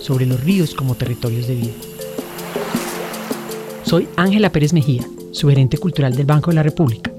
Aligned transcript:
sobre 0.00 0.26
los 0.26 0.42
ríos 0.42 0.74
como 0.74 0.94
territorios 0.94 1.46
de 1.46 1.54
vida. 1.54 1.72
Soy 3.84 4.08
Ángela 4.16 4.50
Pérez 4.50 4.72
Mejía, 4.72 5.04
su 5.32 5.48
gerente 5.48 5.78
cultural 5.78 6.14
del 6.14 6.26
Banco 6.26 6.50
de 6.50 6.56
la 6.56 6.62
República, 6.62 7.12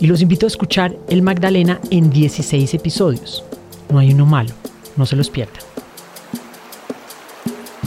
y 0.00 0.06
los 0.06 0.20
invito 0.22 0.46
a 0.46 0.48
escuchar 0.48 0.96
El 1.08 1.22
Magdalena 1.22 1.80
en 1.90 2.10
16 2.10 2.74
episodios. 2.74 3.44
No 3.90 3.98
hay 3.98 4.12
uno 4.12 4.26
malo, 4.26 4.50
no 4.96 5.06
se 5.06 5.16
los 5.16 5.30
pierdan. 5.30 5.60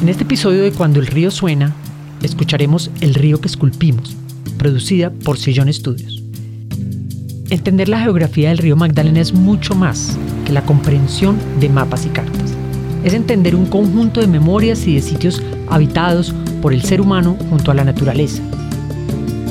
En 0.02 0.10
este 0.10 0.24
episodio 0.24 0.64
de 0.64 0.72
Cuando 0.72 1.00
el 1.00 1.08
río 1.08 1.32
suena, 1.32 1.76
escucharemos 2.22 2.92
El 3.02 3.14
río 3.14 3.42
que 3.42 3.48
esculpimos, 3.48 4.16
producida 4.58 5.10
por 5.10 5.38
Sillón 5.38 5.70
Estudios. 5.70 6.24
Entender 7.50 7.88
la 7.88 8.02
geografía 8.02 8.50
del 8.50 8.58
río 8.58 8.76
Magdalena 8.76 9.22
es 9.22 9.34
mucho 9.34 9.74
más 9.74 10.18
que 10.46 10.52
la 10.52 10.66
comprensión 10.66 11.38
de 11.60 11.70
mapas 11.70 12.06
y 12.06 12.10
cartas. 12.10 12.57
Es 13.08 13.14
entender 13.14 13.56
un 13.56 13.68
conjunto 13.68 14.20
de 14.20 14.28
memorias 14.28 14.86
y 14.86 14.96
de 14.96 15.02
sitios 15.02 15.42
habitados 15.70 16.36
por 16.62 16.74
el 16.74 16.82
ser 16.82 17.00
humano 17.00 17.38
junto 17.50 17.72
a 17.72 17.74
la 17.74 17.86
naturaleza. 17.86 18.44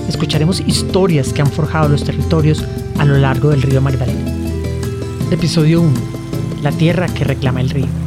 Escucharemos 0.06 0.60
historias 0.66 1.32
que 1.32 1.40
han 1.40 1.50
forjado 1.50 1.88
los 1.88 2.04
territorios 2.04 2.62
a 2.98 3.06
lo 3.06 3.16
largo 3.16 3.48
del 3.48 3.62
río 3.62 3.80
Magdalena. 3.80 4.30
Episodio 5.30 5.80
1. 5.80 5.90
La 6.62 6.70
tierra 6.70 7.06
que 7.06 7.24
reclama 7.24 7.62
el 7.62 7.70
río. 7.70 8.05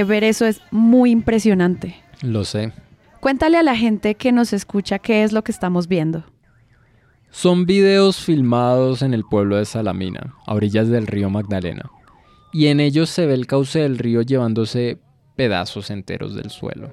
Que 0.00 0.04
ver 0.04 0.24
eso 0.24 0.46
es 0.46 0.62
muy 0.70 1.10
impresionante. 1.10 1.94
Lo 2.22 2.44
sé. 2.44 2.72
Cuéntale 3.20 3.58
a 3.58 3.62
la 3.62 3.76
gente 3.76 4.14
que 4.14 4.32
nos 4.32 4.54
escucha 4.54 4.98
qué 4.98 5.24
es 5.24 5.32
lo 5.32 5.44
que 5.44 5.52
estamos 5.52 5.88
viendo. 5.88 6.24
Son 7.30 7.66
videos 7.66 8.16
filmados 8.16 9.02
en 9.02 9.12
el 9.12 9.24
pueblo 9.24 9.56
de 9.56 9.66
Salamina, 9.66 10.34
a 10.46 10.54
orillas 10.54 10.88
del 10.88 11.06
río 11.06 11.28
Magdalena. 11.28 11.90
Y 12.50 12.68
en 12.68 12.80
ellos 12.80 13.10
se 13.10 13.26
ve 13.26 13.34
el 13.34 13.46
cauce 13.46 13.80
del 13.80 13.98
río 13.98 14.22
llevándose 14.22 14.98
pedazos 15.36 15.90
enteros 15.90 16.34
del 16.34 16.50
suelo. 16.50 16.92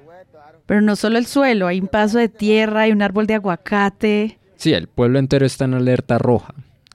Pero 0.66 0.82
no 0.82 0.94
solo 0.94 1.16
el 1.16 1.26
suelo, 1.26 1.66
hay 1.66 1.80
un 1.80 1.88
paso 1.88 2.18
de 2.18 2.28
tierra, 2.28 2.82
hay 2.82 2.92
un 2.92 3.00
árbol 3.00 3.26
de 3.26 3.34
aguacate. 3.34 4.38
Sí, 4.56 4.74
el 4.74 4.86
pueblo 4.86 5.18
entero 5.18 5.46
está 5.46 5.64
en 5.64 5.74
alerta 5.74 6.18
roja. 6.18 6.54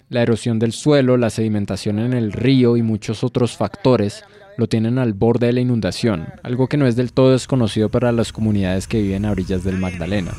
La 0.09 0.21
erosión 0.21 0.59
del 0.59 0.73
suelo, 0.73 1.17
la 1.17 1.31
sedimentación 1.31 1.97
en 1.97 2.13
el 2.13 2.33
río 2.33 2.77
y 2.77 2.83
muchos 2.83 3.23
otros 3.23 3.57
factores 3.57 4.23
lo 4.57 4.67
tienen 4.67 4.97
al 4.97 5.13
borde 5.13 5.47
de 5.47 5.53
la 5.53 5.61
inundación, 5.61 6.27
algo 6.43 6.67
que 6.67 6.77
no 6.77 6.87
es 6.87 6.95
del 6.95 7.13
todo 7.13 7.31
desconocido 7.31 7.89
para 7.89 8.11
las 8.11 8.31
comunidades 8.31 8.87
que 8.87 9.01
viven 9.01 9.25
a 9.25 9.31
orillas 9.31 9.63
del 9.63 9.77
Magdalena. 9.77 10.31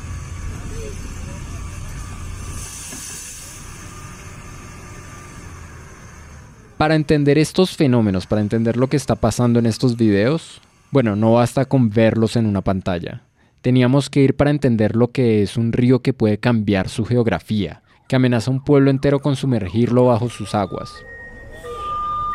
Para 6.77 6.95
entender 6.95 7.37
estos 7.37 7.77
fenómenos, 7.77 8.27
para 8.27 8.41
entender 8.41 8.75
lo 8.75 8.87
que 8.87 8.97
está 8.97 9.15
pasando 9.15 9.59
en 9.59 9.65
estos 9.65 9.95
videos, 9.95 10.61
bueno, 10.91 11.15
no 11.15 11.33
basta 11.33 11.65
con 11.65 11.89
verlos 11.89 12.35
en 12.35 12.45
una 12.45 12.61
pantalla. 12.61 13.23
Teníamos 13.61 14.09
que 14.09 14.19
ir 14.19 14.35
para 14.35 14.51
entender 14.51 14.95
lo 14.95 15.09
que 15.11 15.41
es 15.41 15.57
un 15.57 15.71
río 15.71 16.01
que 16.01 16.13
puede 16.13 16.37
cambiar 16.37 16.89
su 16.89 17.05
geografía, 17.05 17.81
que 18.07 18.17
amenaza 18.17 18.51
a 18.51 18.53
un 18.53 18.63
pueblo 18.63 18.91
entero 18.91 19.19
con 19.19 19.35
sumergirlo 19.35 20.05
bajo 20.05 20.29
sus 20.29 20.53
aguas. 20.53 20.91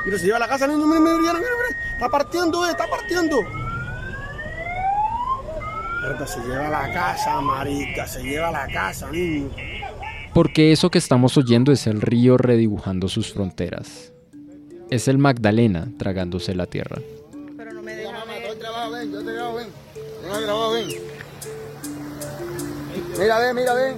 Mira, 0.04 0.18
se 0.18 0.24
lleva 0.24 0.36
a 0.36 0.40
la 0.40 0.48
casa, 0.48 0.66
niño, 0.66 0.86
mira, 0.86 1.00
mira, 1.00 1.18
mira, 1.18 1.34
mira, 1.34 1.50
está 1.92 2.08
partiendo, 2.08 2.66
eh, 2.66 2.70
está 2.70 2.88
partiendo. 2.88 3.40
se 6.26 6.40
lleva 6.40 6.66
a 6.66 6.70
la 6.70 6.92
casa, 6.92 7.40
marica, 7.40 8.06
se 8.06 8.22
lleva 8.22 8.48
a 8.48 8.52
la 8.52 8.66
casa, 8.66 9.10
niño. 9.10 9.50
Porque 10.32 10.72
eso 10.72 10.90
que 10.90 10.98
estamos 10.98 11.36
oyendo 11.36 11.72
es 11.72 11.86
el 11.86 12.00
río 12.00 12.38
redibujando 12.38 13.08
sus 13.08 13.32
fronteras. 13.32 14.12
Es 14.88 15.08
el 15.08 15.18
Magdalena 15.18 15.88
tragándose 15.98 16.54
la 16.54 16.66
tierra. 16.66 16.98
Pero 17.56 17.72
no 17.72 17.82
me 17.82 17.94
deja 17.94 18.24
ver. 18.24 18.58
trabajo, 18.58 18.92
ven, 18.92 19.12
yo 19.12 19.24
te 19.24 19.32
grabo, 19.32 19.54
ven. 19.54 19.68
Yo 20.22 20.70
ven. 20.72 20.86
Mira, 23.18 23.38
ven, 23.38 23.56
mira, 23.56 23.74
ven. 23.74 23.96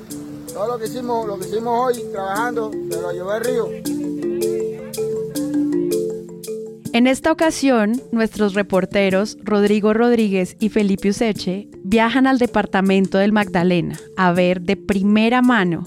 Todo 0.52 0.66
lo 0.66 0.78
que 0.78 0.86
hicimos, 0.86 1.26
lo 1.26 1.38
que 1.38 1.46
hicimos 1.46 1.96
hoy 1.96 2.02
trabajando, 2.12 2.70
se 2.72 3.00
lo 3.00 3.12
llevó 3.12 3.34
el 3.34 3.44
río. 3.44 4.01
En 6.94 7.06
esta 7.06 7.32
ocasión, 7.32 8.02
nuestros 8.12 8.52
reporteros 8.52 9.38
Rodrigo 9.42 9.94
Rodríguez 9.94 10.56
y 10.60 10.68
Felipe 10.68 11.08
Useche 11.08 11.68
viajan 11.82 12.26
al 12.26 12.36
departamento 12.36 13.16
del 13.16 13.32
Magdalena 13.32 13.98
a 14.18 14.32
ver 14.32 14.60
de 14.60 14.76
primera 14.76 15.40
mano 15.40 15.84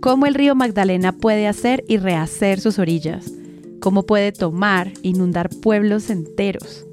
cómo 0.00 0.26
el 0.26 0.34
río 0.34 0.56
Magdalena 0.56 1.12
puede 1.12 1.46
hacer 1.46 1.84
y 1.86 1.98
rehacer 1.98 2.58
sus 2.58 2.80
orillas, 2.80 3.32
cómo 3.78 4.02
puede 4.04 4.32
tomar, 4.32 4.92
inundar 5.02 5.48
pueblos 5.48 6.10
enteros 6.10 6.84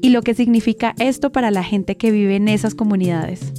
y 0.00 0.08
lo 0.08 0.22
que 0.22 0.32
significa 0.32 0.94
esto 0.98 1.30
para 1.30 1.50
la 1.50 1.62
gente 1.62 1.98
que 1.98 2.10
vive 2.10 2.36
en 2.36 2.48
esas 2.48 2.74
comunidades. 2.74 3.52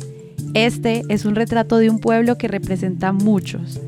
Este 0.56 1.04
es 1.10 1.24
un 1.24 1.36
retrato 1.36 1.78
de 1.78 1.92
un 1.92 2.00
pueblo 2.00 2.40
que 2.40 2.48
representa 2.48 3.12
muchos, 3.12 3.80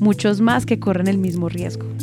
muchos 0.00 0.40
más 0.40 0.66
que 0.66 0.80
corren 0.80 1.06
el 1.06 1.18
mismo 1.18 1.48
riesgo. 1.48 1.95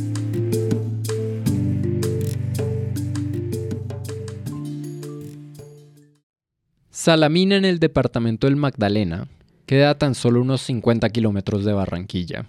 Salamina 7.04 7.58
en 7.58 7.66
el 7.66 7.80
departamento 7.80 8.48
del 8.48 8.56
Magdalena 8.56 9.28
queda 9.66 9.90
a 9.90 9.98
tan 9.98 10.16
solo 10.16 10.40
unos 10.40 10.62
50 10.62 11.10
kilómetros 11.10 11.66
de 11.66 11.74
Barranquilla. 11.74 12.46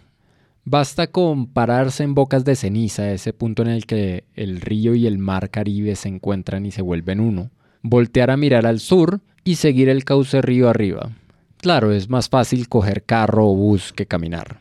Basta 0.65 1.09
con 1.09 1.49
pararse 1.49 2.05
en 2.05 2.15
Bocas 2.15 2.45
de 2.45 2.55
Ceniza, 2.55 3.11
ese 3.11 3.33
punto 3.33 3.63
en 3.63 3.69
el 3.69 3.85
que 3.85 4.23
el 4.37 4.61
río 4.61 4.95
y 4.95 5.09
el 5.09 5.19
mar 5.19 5.51
Caribe 5.51 5.97
se 5.97 6.09
encuentran 6.09 6.67
y 6.67 6.71
se 6.71 6.83
vuelven 6.83 7.19
uno, 7.19 7.51
voltear 7.83 8.31
a 8.31 8.37
mirar 8.37 8.65
al 8.65 8.79
sur 8.79 9.23
y 9.43 9.57
seguir 9.57 9.89
el 9.89 10.05
cauce 10.05 10.41
río 10.41 10.69
arriba. 10.69 11.11
Claro, 11.57 11.91
es 11.91 12.09
más 12.09 12.29
fácil 12.29 12.69
coger 12.69 13.03
carro 13.03 13.49
o 13.49 13.57
bus 13.57 13.93
que 13.93 14.07
caminar. 14.07 14.61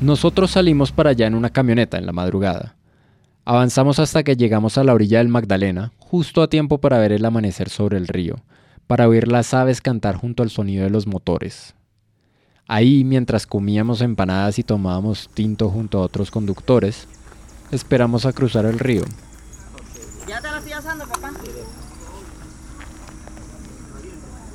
Nosotros 0.00 0.52
salimos 0.52 0.92
para 0.92 1.10
allá 1.10 1.26
en 1.26 1.34
una 1.34 1.50
camioneta 1.50 1.98
en 1.98 2.06
la 2.06 2.12
madrugada. 2.12 2.77
Avanzamos 3.50 3.98
hasta 3.98 4.24
que 4.24 4.36
llegamos 4.36 4.76
a 4.76 4.84
la 4.84 4.92
orilla 4.92 5.20
del 5.20 5.28
Magdalena, 5.28 5.90
justo 5.96 6.42
a 6.42 6.50
tiempo 6.50 6.82
para 6.82 6.98
ver 6.98 7.12
el 7.12 7.24
amanecer 7.24 7.70
sobre 7.70 7.96
el 7.96 8.06
río, 8.06 8.42
para 8.86 9.08
oír 9.08 9.26
las 9.26 9.54
aves 9.54 9.80
cantar 9.80 10.16
junto 10.16 10.42
al 10.42 10.50
sonido 10.50 10.84
de 10.84 10.90
los 10.90 11.06
motores. 11.06 11.74
Ahí, 12.66 13.04
mientras 13.04 13.46
comíamos 13.46 14.02
empanadas 14.02 14.58
y 14.58 14.64
tomábamos 14.64 15.30
tinto 15.32 15.70
junto 15.70 15.96
a 15.96 16.02
otros 16.02 16.30
conductores, 16.30 17.08
esperamos 17.70 18.26
a 18.26 18.34
cruzar 18.34 18.66
el 18.66 18.78
río. 18.78 19.04
¿Ya 20.28 20.42
te 20.42 20.50
lo 20.50 20.58
estoy 20.58 20.72
asando, 20.72 21.06
papá? 21.06 21.32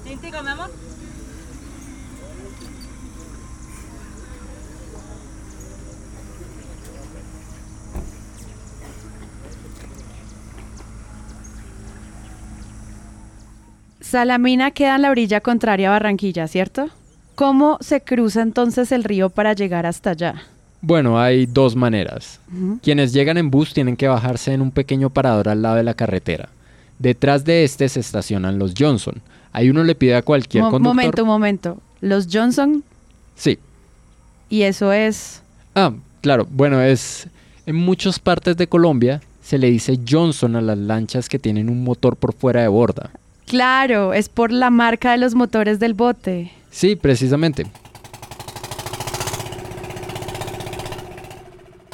¿Tintico, 0.03 0.43
mi 0.43 0.49
amor? 0.51 0.69
Salamina 14.17 14.69
queda 14.69 14.95
en 14.97 15.01
la 15.01 15.09
orilla 15.09 15.41
contraria 15.41 15.87
a 15.87 15.93
Barranquilla, 15.93 16.47
¿cierto? 16.47 16.87
¿Cómo 17.33 17.79
se 17.81 18.01
cruza 18.01 18.43
entonces 18.43 18.91
el 18.91 19.03
río 19.03 19.31
para 19.31 19.53
llegar 19.53 19.87
hasta 19.87 20.11
allá? 20.11 20.35
Bueno, 20.81 21.19
hay 21.19 21.47
dos 21.47 21.75
maneras. 21.75 22.39
Quienes 22.83 23.11
llegan 23.11 23.39
en 23.39 23.49
bus 23.49 23.73
tienen 23.73 23.97
que 23.97 24.07
bajarse 24.07 24.53
en 24.53 24.61
un 24.61 24.69
pequeño 24.69 25.09
parador 25.09 25.49
al 25.49 25.63
lado 25.63 25.77
de 25.77 25.83
la 25.83 25.95
carretera. 25.95 26.49
Detrás 26.99 27.43
de 27.43 27.63
este 27.63 27.89
se 27.89 28.01
estacionan 28.01 28.59
los 28.59 28.75
Johnson. 28.77 29.15
Ahí 29.51 29.71
uno 29.71 29.83
le 29.83 29.95
pide 29.95 30.13
a 30.15 30.21
cualquier 30.21 30.63
Mo- 30.65 30.69
conductor. 30.69 30.95
momento, 30.95 31.21
un 31.23 31.27
momento. 31.27 31.77
Los 32.01 32.27
Johnson, 32.31 32.83
Sí. 33.35 33.57
y 34.47 34.61
eso 34.61 34.91
es... 34.93 35.41
Ah, 35.73 35.91
claro. 36.21 36.45
Bueno, 36.51 36.79
es 36.83 37.25
en 37.65 37.77
muchas 37.77 38.19
partes 38.19 38.57
de 38.57 38.67
Colombia 38.67 39.21
se 39.41 39.57
le 39.57 39.71
dice 39.71 39.99
Johnson 40.07 40.55
a 40.55 40.61
las 40.61 40.77
lanchas 40.77 41.27
que 41.29 41.39
tienen 41.39 41.67
un 41.67 41.83
motor 41.83 42.15
por 42.15 42.33
fuera 42.35 42.61
de 42.61 42.67
borda. 42.67 43.09
Claro, 43.47 44.13
es 44.13 44.29
por 44.29 44.51
la 44.51 44.69
marca 44.69 45.11
de 45.11 45.17
los 45.17 45.35
motores 45.35 45.79
del 45.79 45.93
bote. 45.93 46.51
Sí, 46.69 46.95
precisamente. 46.95 47.65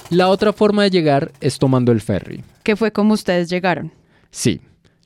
La 0.10 0.30
otra 0.30 0.54
forma 0.54 0.84
de 0.84 0.90
llegar 0.90 1.32
es 1.40 1.60
tomando 1.60 1.92
el 1.92 2.02
ferry. 2.02 2.44
Que 2.64 2.76
fue 2.76 2.92
como 2.92 3.14
ustedes 3.14 3.50
llegaron. 3.50 3.92
Sí, 4.32 4.62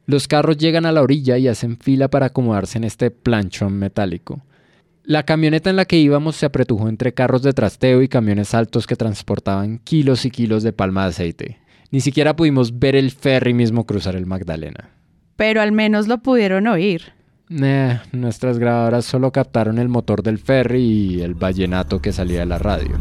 los 0.05 0.27
carros 0.27 0.57
llegan 0.57 0.85
a 0.85 0.91
la 0.91 1.01
orilla 1.01 1.37
y 1.37 1.47
hacen 1.47 1.77
fila 1.77 2.09
para 2.09 2.27
acomodarse 2.27 2.77
en 2.77 2.83
este 2.83 3.11
planchón 3.11 3.73
metálico. 3.73 4.41
La 5.03 5.23
camioneta 5.23 5.69
en 5.69 5.75
la 5.75 5.85
que 5.85 5.97
íbamos 5.97 6.37
se 6.37 6.45
apretujó 6.45 6.87
entre 6.87 7.13
carros 7.13 7.41
de 7.41 7.51
trasteo 7.51 8.01
y 8.01 8.07
camiones 8.07 8.53
altos 8.53 8.87
que 8.87 8.95
transportaban 8.95 9.79
kilos 9.79 10.25
y 10.25 10.31
kilos 10.31 10.63
de 10.63 10.71
palma 10.71 11.03
de 11.03 11.09
aceite. 11.09 11.57
Ni 11.91 11.99
siquiera 11.99 12.35
pudimos 12.35 12.79
ver 12.79 12.95
el 12.95 13.11
ferry 13.11 13.53
mismo 13.53 13.85
cruzar 13.85 14.15
el 14.15 14.25
Magdalena. 14.25 14.91
Pero 15.43 15.59
al 15.61 15.73
menos 15.73 16.07
lo 16.07 16.19
pudieron 16.19 16.67
oír. 16.67 17.11
Nah, 17.49 17.97
nuestras 18.13 18.59
grabadoras 18.59 19.03
solo 19.03 19.33
captaron 19.33 19.77
el 19.77 19.89
motor 19.89 20.23
del 20.23 20.37
ferry 20.37 20.81
y 20.81 21.21
el 21.21 21.33
vallenato 21.33 22.01
que 22.01 22.13
salía 22.13 22.39
de 22.39 22.45
la 22.45 22.59
radio. 22.59 22.97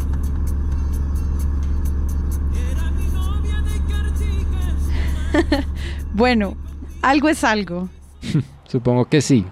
Bueno, 6.14 6.56
algo 7.00 7.28
es 7.28 7.44
algo. 7.44 7.88
Supongo 8.66 9.04
que 9.04 9.20
sí. 9.20 9.46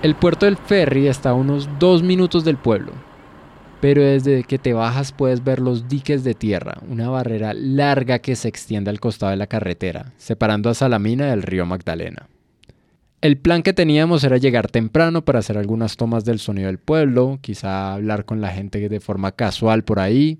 El 0.00 0.14
puerto 0.14 0.46
del 0.46 0.56
ferry 0.56 1.08
está 1.08 1.30
a 1.30 1.34
unos 1.34 1.68
dos 1.80 2.04
minutos 2.04 2.44
del 2.44 2.56
pueblo, 2.56 2.92
pero 3.80 4.02
desde 4.02 4.44
que 4.44 4.58
te 4.58 4.72
bajas 4.72 5.12
puedes 5.12 5.44
ver 5.44 5.60
los 5.60 5.88
diques 5.88 6.24
de 6.24 6.34
tierra, 6.34 6.78
una 6.88 7.08
barrera 7.08 7.54
larga 7.54 8.18
que 8.20 8.36
se 8.36 8.48
extiende 8.48 8.90
al 8.90 9.00
costado 9.00 9.30
de 9.30 9.36
la 9.36 9.46
carretera, 9.46 10.12
separando 10.16 10.70
a 10.70 10.74
Salamina 10.74 11.26
del 11.26 11.42
río 11.42 11.66
Magdalena. 11.66 12.28
El 13.20 13.38
plan 13.38 13.62
que 13.62 13.72
teníamos 13.72 14.24
era 14.24 14.36
llegar 14.36 14.68
temprano 14.68 15.24
para 15.24 15.40
hacer 15.40 15.58
algunas 15.58 15.96
tomas 15.96 16.24
del 16.24 16.38
sonido 16.38 16.68
del 16.68 16.78
pueblo, 16.78 17.38
quizá 17.40 17.94
hablar 17.94 18.24
con 18.24 18.40
la 18.40 18.50
gente 18.50 18.88
de 18.88 19.00
forma 19.00 19.32
casual 19.32 19.84
por 19.84 19.98
ahí, 19.98 20.38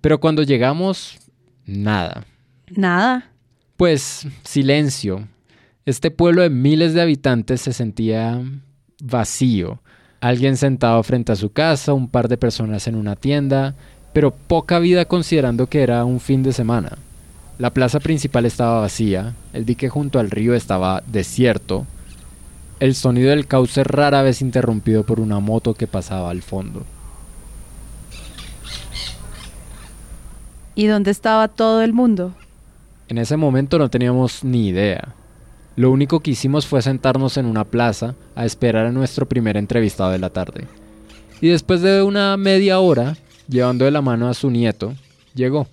pero 0.00 0.20
cuando 0.20 0.42
llegamos, 0.42 1.18
nada. 1.64 2.24
Nada. 2.68 3.30
Pues 3.76 4.26
silencio. 4.44 5.28
Este 5.84 6.10
pueblo 6.10 6.42
de 6.42 6.50
miles 6.50 6.94
de 6.94 7.02
habitantes 7.02 7.60
se 7.60 7.72
sentía 7.72 8.42
vacío. 9.02 9.82
Alguien 10.20 10.56
sentado 10.56 11.02
frente 11.02 11.32
a 11.32 11.36
su 11.36 11.50
casa, 11.50 11.92
un 11.92 12.08
par 12.08 12.28
de 12.28 12.36
personas 12.36 12.86
en 12.88 12.94
una 12.94 13.16
tienda, 13.16 13.74
pero 14.12 14.30
poca 14.30 14.78
vida 14.78 15.04
considerando 15.04 15.66
que 15.66 15.82
era 15.82 16.04
un 16.04 16.20
fin 16.20 16.42
de 16.42 16.52
semana. 16.52 16.98
La 17.58 17.70
plaza 17.70 18.00
principal 18.00 18.46
estaba 18.46 18.80
vacía, 18.80 19.34
el 19.52 19.64
dique 19.64 19.88
junto 19.88 20.18
al 20.18 20.30
río 20.30 20.54
estaba 20.54 21.02
desierto, 21.06 21.86
el 22.80 22.94
sonido 22.94 23.30
del 23.30 23.46
cauce 23.46 23.84
rara 23.84 24.22
vez 24.22 24.42
interrumpido 24.42 25.04
por 25.04 25.20
una 25.20 25.40
moto 25.40 25.74
que 25.74 25.86
pasaba 25.86 26.30
al 26.30 26.42
fondo. 26.42 26.84
¿Y 30.74 30.86
dónde 30.86 31.10
estaba 31.10 31.48
todo 31.48 31.80
el 31.80 31.94
mundo? 31.94 32.34
En 33.08 33.18
ese 33.18 33.36
momento 33.36 33.78
no 33.78 33.88
teníamos 33.88 34.44
ni 34.44 34.68
idea. 34.68 35.14
Lo 35.76 35.90
único 35.90 36.20
que 36.20 36.30
hicimos 36.30 36.66
fue 36.66 36.80
sentarnos 36.80 37.36
en 37.36 37.44
una 37.44 37.64
plaza 37.64 38.14
a 38.34 38.46
esperar 38.46 38.86
a 38.86 38.92
nuestro 38.92 39.28
primer 39.28 39.58
entrevistado 39.58 40.10
de 40.10 40.18
la 40.18 40.30
tarde. 40.30 40.64
Y 41.42 41.48
después 41.48 41.82
de 41.82 42.02
una 42.02 42.38
media 42.38 42.80
hora, 42.80 43.14
llevando 43.46 43.84
de 43.84 43.90
la 43.90 44.00
mano 44.00 44.28
a 44.28 44.34
su 44.34 44.50
nieto, 44.50 44.94
llegó. 45.34 45.68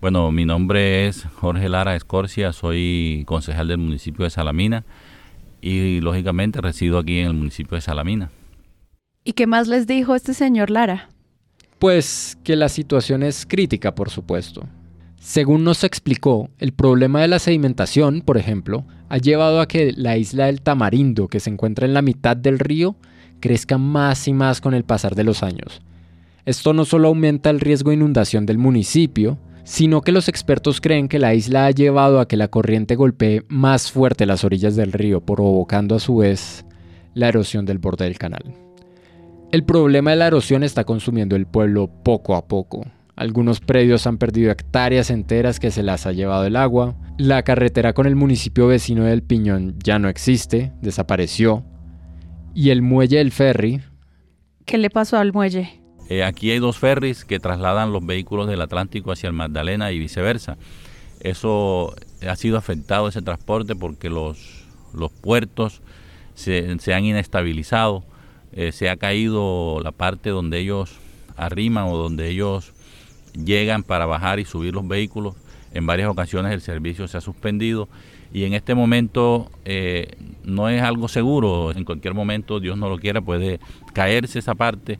Bueno, 0.00 0.30
mi 0.30 0.44
nombre 0.44 1.08
es 1.08 1.24
Jorge 1.40 1.68
Lara 1.68 1.96
Escorcia, 1.96 2.52
soy 2.52 3.24
concejal 3.26 3.66
del 3.66 3.78
municipio 3.78 4.24
de 4.24 4.30
Salamina 4.30 4.84
y 5.60 6.00
lógicamente 6.00 6.60
resido 6.60 6.98
aquí 6.98 7.18
en 7.18 7.26
el 7.26 7.34
municipio 7.34 7.74
de 7.74 7.80
Salamina. 7.80 8.30
¿Y 9.24 9.32
qué 9.32 9.48
más 9.48 9.66
les 9.66 9.88
dijo 9.88 10.14
este 10.14 10.34
señor 10.34 10.70
Lara? 10.70 11.08
Pues 11.80 12.38
que 12.44 12.54
la 12.54 12.68
situación 12.68 13.24
es 13.24 13.44
crítica, 13.44 13.92
por 13.92 14.08
supuesto. 14.08 14.68
Según 15.18 15.64
nos 15.64 15.82
explicó, 15.82 16.48
el 16.58 16.72
problema 16.72 17.22
de 17.22 17.28
la 17.28 17.40
sedimentación, 17.40 18.20
por 18.20 18.38
ejemplo, 18.38 18.84
ha 19.08 19.18
llevado 19.18 19.60
a 19.60 19.68
que 19.68 19.92
la 19.92 20.16
isla 20.16 20.46
del 20.46 20.62
Tamarindo, 20.62 21.28
que 21.28 21.40
se 21.40 21.50
encuentra 21.50 21.86
en 21.86 21.94
la 21.94 22.02
mitad 22.02 22.36
del 22.36 22.58
río, 22.58 22.96
crezca 23.40 23.78
más 23.78 24.26
y 24.28 24.32
más 24.32 24.60
con 24.60 24.74
el 24.74 24.84
pasar 24.84 25.14
de 25.14 25.24
los 25.24 25.42
años. 25.42 25.82
Esto 26.44 26.72
no 26.72 26.84
solo 26.84 27.08
aumenta 27.08 27.50
el 27.50 27.60
riesgo 27.60 27.90
de 27.90 27.96
inundación 27.96 28.46
del 28.46 28.58
municipio, 28.58 29.38
sino 29.64 30.00
que 30.00 30.12
los 30.12 30.28
expertos 30.28 30.80
creen 30.80 31.08
que 31.08 31.18
la 31.18 31.34
isla 31.34 31.66
ha 31.66 31.70
llevado 31.72 32.20
a 32.20 32.28
que 32.28 32.36
la 32.36 32.48
corriente 32.48 32.94
golpee 32.94 33.42
más 33.48 33.90
fuerte 33.90 34.24
las 34.24 34.44
orillas 34.44 34.76
del 34.76 34.92
río, 34.92 35.20
provocando 35.20 35.96
a 35.96 36.00
su 36.00 36.18
vez 36.18 36.64
la 37.14 37.28
erosión 37.28 37.66
del 37.66 37.78
borde 37.78 38.04
del 38.04 38.18
canal. 38.18 38.54
El 39.50 39.64
problema 39.64 40.10
de 40.10 40.16
la 40.16 40.28
erosión 40.28 40.62
está 40.62 40.84
consumiendo 40.84 41.34
el 41.34 41.46
pueblo 41.46 41.88
poco 42.04 42.36
a 42.36 42.46
poco. 42.46 42.84
Algunos 43.16 43.60
predios 43.60 44.06
han 44.06 44.18
perdido 44.18 44.52
hectáreas 44.52 45.10
enteras 45.10 45.58
que 45.58 45.70
se 45.70 45.82
las 45.82 46.06
ha 46.06 46.12
llevado 46.12 46.44
el 46.44 46.54
agua. 46.54 46.94
La 47.18 47.42
carretera 47.42 47.94
con 47.94 48.06
el 48.06 48.14
municipio 48.14 48.66
vecino 48.66 49.04
del 49.04 49.22
Piñón 49.22 49.74
ya 49.82 49.98
no 49.98 50.08
existe, 50.08 50.72
desapareció. 50.82 51.64
Y 52.54 52.70
el 52.70 52.82
muelle 52.82 53.18
del 53.18 53.32
ferry, 53.32 53.80
¿Qué 54.66 54.78
le 54.78 54.90
pasó 54.90 55.16
al 55.16 55.32
muelle? 55.32 55.80
Eh, 56.08 56.24
aquí 56.24 56.50
hay 56.50 56.58
dos 56.58 56.76
ferries 56.76 57.24
que 57.24 57.38
trasladan 57.38 57.92
los 57.92 58.04
vehículos 58.04 58.48
del 58.48 58.60
Atlántico 58.60 59.12
hacia 59.12 59.28
el 59.28 59.32
Magdalena 59.32 59.92
y 59.92 60.00
viceversa. 60.00 60.58
Eso 61.20 61.94
ha 62.28 62.34
sido 62.34 62.58
afectado 62.58 63.06
ese 63.06 63.22
transporte 63.22 63.76
porque 63.76 64.10
los, 64.10 64.64
los 64.92 65.12
puertos 65.12 65.82
se, 66.34 66.76
se 66.80 66.94
han 66.94 67.04
inestabilizado. 67.04 68.04
Eh, 68.52 68.72
se 68.72 68.90
ha 68.90 68.96
caído 68.96 69.80
la 69.80 69.92
parte 69.92 70.30
donde 70.30 70.58
ellos 70.58 70.96
arriman 71.36 71.84
o 71.86 71.96
donde 71.96 72.28
ellos 72.28 72.72
llegan 73.44 73.82
para 73.82 74.06
bajar 74.06 74.38
y 74.40 74.44
subir 74.44 74.74
los 74.74 74.86
vehículos. 74.86 75.34
En 75.72 75.86
varias 75.86 76.08
ocasiones 76.08 76.52
el 76.52 76.60
servicio 76.60 77.06
se 77.08 77.18
ha 77.18 77.20
suspendido 77.20 77.88
y 78.32 78.44
en 78.44 78.54
este 78.54 78.74
momento 78.74 79.50
eh, 79.64 80.16
no 80.44 80.68
es 80.68 80.82
algo 80.82 81.08
seguro. 81.08 81.72
En 81.72 81.84
cualquier 81.84 82.14
momento, 82.14 82.60
Dios 82.60 82.78
no 82.78 82.88
lo 82.88 82.98
quiera, 82.98 83.20
puede 83.20 83.60
caerse 83.92 84.38
esa 84.38 84.54
parte 84.54 84.98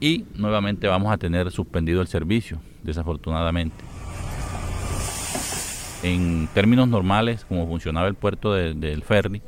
y 0.00 0.24
nuevamente 0.34 0.86
vamos 0.88 1.12
a 1.12 1.18
tener 1.18 1.50
suspendido 1.50 2.00
el 2.00 2.08
servicio, 2.08 2.58
desafortunadamente. 2.82 3.76
En 6.02 6.48
términos 6.54 6.88
normales, 6.88 7.44
como 7.44 7.66
funcionaba 7.66 8.08
el 8.08 8.14
puerto 8.14 8.54
de- 8.54 8.72
del 8.72 9.02
ferry, 9.02 9.42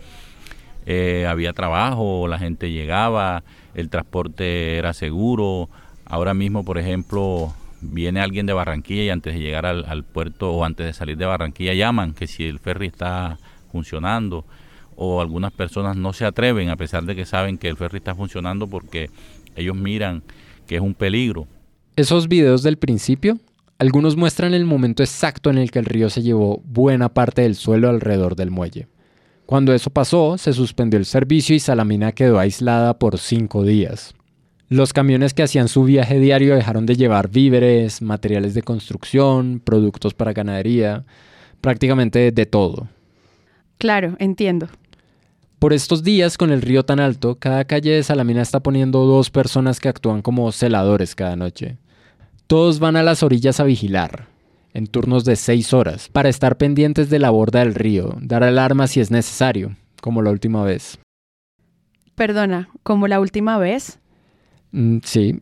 eh, 0.85 1.27
había 1.29 1.55
trabajo, 1.55 2.29
la 2.29 2.39
gente 2.39 2.71
llegaba, 2.71 3.43
el 3.75 3.89
transporte 3.89 4.77
era 4.77 4.93
seguro. 4.93 5.71
Ahora 6.05 6.35
mismo, 6.35 6.63
por 6.65 6.77
ejemplo, 6.77 7.55
viene 7.83 8.21
alguien 8.21 8.47
de 8.47 8.53
Barranquilla 8.53 9.03
y 9.03 9.11
antes 9.11 9.35
de 9.35 9.41
llegar 9.41 9.67
al, 9.67 10.05
puerto 10.05 10.53
o 10.53 10.65
antes 10.65 10.87
de 10.87 10.93
salir 10.93 11.17
de 11.17 11.27
Barranquilla 11.27 11.75
llaman 11.75 12.15
que 12.15 12.27
si 12.27 12.45
el 12.45 12.59
ferry 12.59 12.87
está 12.87 13.39
funcionando 13.71 14.45
o 14.97 15.21
algunas 15.21 15.53
personas 15.53 15.97
no 15.97 16.13
se 16.13 16.25
atreven 16.25 16.71
a 16.71 16.77
pesar 16.77 17.05
de 17.05 17.17
que 17.17 17.27
saben 17.27 17.59
que 17.59 17.69
el 17.69 17.77
ferry 17.77 17.99
está 17.99 18.15
funcionando 18.15 18.67
porque 18.67 19.11
ellos 19.57 19.77
miran 19.77 20.23
que 20.67 20.77
es 20.77 20.81
un 20.81 20.95
peligro. 20.95 21.47
Esos 21.97 22.29
videos 22.29 22.63
del 22.63 22.79
principio, 22.79 23.39
algunos 23.79 24.17
muestran 24.17 24.55
el 24.55 24.65
momento 24.65 25.03
exacto 25.03 25.51
en 25.51 25.59
el 25.59 25.71
que 25.71 25.81
el 25.81 25.87
río 25.87 26.09
se 26.09 26.23
llevó 26.23 26.63
buena 26.65 27.09
parte 27.09 27.43
del 27.43 27.57
suelo 27.57 27.89
alrededor 27.89 28.37
del 28.37 28.51
muelle. 28.51 28.87
Cuando 29.45 29.75
eso 29.75 29.91
pasó, 29.91 30.39
se 30.39 30.53
suspendió 30.53 30.99
el 30.99 31.05
servicio 31.05 31.55
y 31.55 31.61
Salamina 31.61 32.13
quedó 32.13 32.39
aislada 32.39 32.99
por 32.99 33.19
cinco 33.19 33.65
días. 33.65 34.15
Los 34.73 34.95
camiones 34.95 35.35
que 35.35 35.43
hacían 35.43 35.69
su 35.69 35.85
viaje 35.85 36.19
diario 36.19 36.55
dejaron 36.55 36.87
de 36.87 36.97
llevar 36.97 37.29
víveres, 37.29 38.01
materiales 38.01 38.55
de 38.55 38.63
construcción, 38.63 39.61
productos 39.63 40.15
para 40.15 40.33
ganadería, 40.33 41.05
prácticamente 41.61 42.33
de 42.33 42.47
todo. 42.47 42.89
Claro, 43.77 44.17
entiendo. 44.19 44.69
Por 45.59 45.75
estos 45.75 46.03
días, 46.03 46.39
con 46.39 46.51
el 46.51 46.63
río 46.63 46.87
tan 46.87 47.01
alto, 47.01 47.39
cada 47.39 47.67
calle 47.67 47.91
de 47.91 48.03
Salamina 48.03 48.41
está 48.41 48.61
poniendo 48.61 49.05
dos 49.05 49.29
personas 49.29 49.79
que 49.79 49.91
actúan 49.91 50.23
como 50.23 50.51
celadores 50.53 51.15
cada 51.15 51.37
noche. 51.37 51.77
Todos 52.47 52.79
van 52.79 52.97
a 52.97 53.03
las 53.03 53.23
orillas 53.23 53.61
a 53.61 53.65
vigilar, 53.65 54.29
en 54.73 54.87
turnos 54.87 55.27
de 55.27 55.37
seis 55.37 55.75
horas, 55.75 56.09
para 56.09 56.31
estar 56.31 56.57
pendientes 56.57 57.11
de 57.11 57.19
la 57.19 57.29
borda 57.29 57.59
del 57.59 57.75
río, 57.75 58.17
dar 58.23 58.43
alarma 58.43 58.87
si 58.87 59.01
es 59.01 59.11
necesario, 59.11 59.77
como 60.01 60.23
la 60.23 60.31
última 60.31 60.65
vez. 60.65 60.99
Perdona, 62.15 62.71
como 62.83 63.07
la 63.07 63.21
última 63.21 63.59
vez. 63.59 63.99
Mm, 64.73 64.99
sí. 65.05 65.41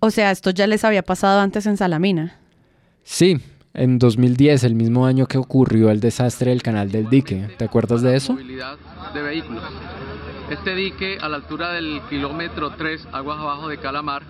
O 0.00 0.10
sea, 0.10 0.30
esto 0.30 0.50
ya 0.50 0.66
les 0.66 0.84
había 0.84 1.02
pasado 1.02 1.40
antes 1.40 1.66
en 1.66 1.76
Salamina. 1.76 2.38
Sí, 3.02 3.38
en 3.74 3.98
2010, 3.98 4.64
el 4.64 4.74
mismo 4.74 5.06
año 5.06 5.26
que 5.26 5.38
ocurrió 5.38 5.90
el 5.90 6.00
desastre 6.00 6.50
del 6.50 6.62
canal 6.62 6.90
del 6.90 7.08
dique. 7.08 7.48
¿Te 7.56 7.64
acuerdas 7.64 8.02
de 8.02 8.16
eso? 8.16 8.32
Movilidad 8.32 8.76
de 9.14 9.22
vehículos. 9.22 9.62
Este 10.50 10.74
dique 10.74 11.18
a 11.20 11.28
la 11.28 11.36
altura 11.36 11.72
del 11.72 12.00
kilómetro 12.10 12.72
3, 12.76 13.08
aguas 13.12 13.38
abajo 13.38 13.68
de 13.68 13.78
Calamar, 13.78 14.22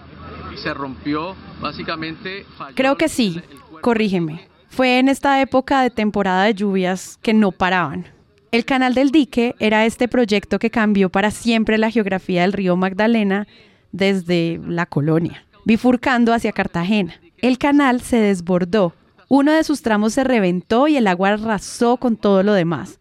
se 0.63 0.75
rompió 0.75 1.35
básicamente... 1.61 2.45
falló 2.59 2.75
Creo 2.75 2.97
que 2.97 3.09
sí, 3.09 3.41
corrígeme. 3.81 4.47
Fue 4.69 4.99
en 4.99 5.09
esta 5.09 5.41
época 5.41 5.83
de 5.83 5.91
temporada 5.91 6.45
de 6.45 6.55
lluvias 6.55 7.19
que 7.23 7.33
no 7.33 7.53
paraban. 7.53 8.07
El 8.53 8.65
canal 8.65 8.95
del 8.95 9.11
dique 9.11 9.55
era 9.61 9.87
este 9.87 10.09
proyecto 10.09 10.59
que 10.59 10.71
cambió 10.71 11.09
para 11.09 11.31
siempre 11.31 11.79
la 11.79 11.91
geografía 11.91 12.43
del 12.43 12.53
río 12.53 12.77
Magdalena 12.77 13.47
desde 13.93 14.61
la 14.67 14.87
colonia, 14.87 15.45
bifurcando 15.65 16.33
hacia 16.33 16.53
Cartagena. 16.53 17.15
El 17.39 17.59
canal 17.59 18.01
se 18.01 18.17
desbordó, 18.17 18.95
uno 19.33 19.53
de 19.53 19.63
sus 19.63 19.83
tramos 19.83 20.15
se 20.15 20.25
reventó 20.25 20.89
y 20.89 20.97
el 20.97 21.07
agua 21.07 21.29
arrasó 21.31 21.99
con 21.99 22.17
todo 22.17 22.43
lo 22.43 22.53
demás. 22.53 22.99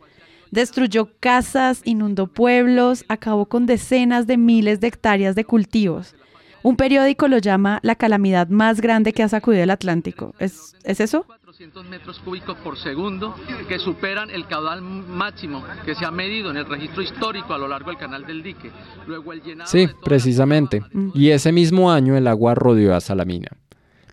Destruyó 0.51 1.10
casas, 1.19 1.81
inundó 1.86 2.27
pueblos, 2.27 3.03
acabó 3.08 3.48
con 3.48 3.65
decenas 3.65 4.27
de 4.27 4.38
miles 4.38 4.79
de 4.79 4.88
hectáreas 4.88 5.36
de 5.36 5.43
cultivos. 5.43 6.15
Un 6.62 6.75
periódico 6.75 7.27
lo 7.27 7.39
llama 7.39 7.79
la 7.81 7.96
calamidad 7.96 8.48
más 8.50 8.79
grande 8.79 9.12
que 9.12 9.24
ha 9.24 9.29
sacudido 9.29 9.63
el 9.63 9.72
Atlántico. 9.72 10.36
¿Es, 10.38 10.75
¿es 10.84 11.00
eso? 11.00 11.25
400 11.60 11.89
metros 11.89 12.20
cúbicos 12.20 12.56
por 12.60 12.78
segundo 12.78 13.36
que 13.68 13.80
superan 13.80 14.30
el 14.30 14.48
caudal 14.48 14.82
máximo 14.82 15.62
que 15.84 15.94
se 15.94 16.06
ha 16.06 16.12
medido 16.12 16.51
en 16.51 16.56
el 16.56 16.66
registro 16.66 17.01
histórico 17.01 17.54
a 17.54 17.58
lo 17.58 17.68
largo 17.68 17.89
del 17.89 18.00
canal 18.00 18.25
del 18.25 18.42
dique. 18.42 18.72
Luego 19.06 19.34
el 19.34 19.42
llenado 19.42 19.70
Sí, 19.70 19.89
precisamente. 20.06 20.82
Y 21.13 21.32
ese 21.32 21.51
mismo 21.51 21.92
año 21.92 22.16
el 22.16 22.28
agua 22.28 22.56
rodeó 22.56 22.96
a 22.96 23.01
Salamina. 23.01 23.50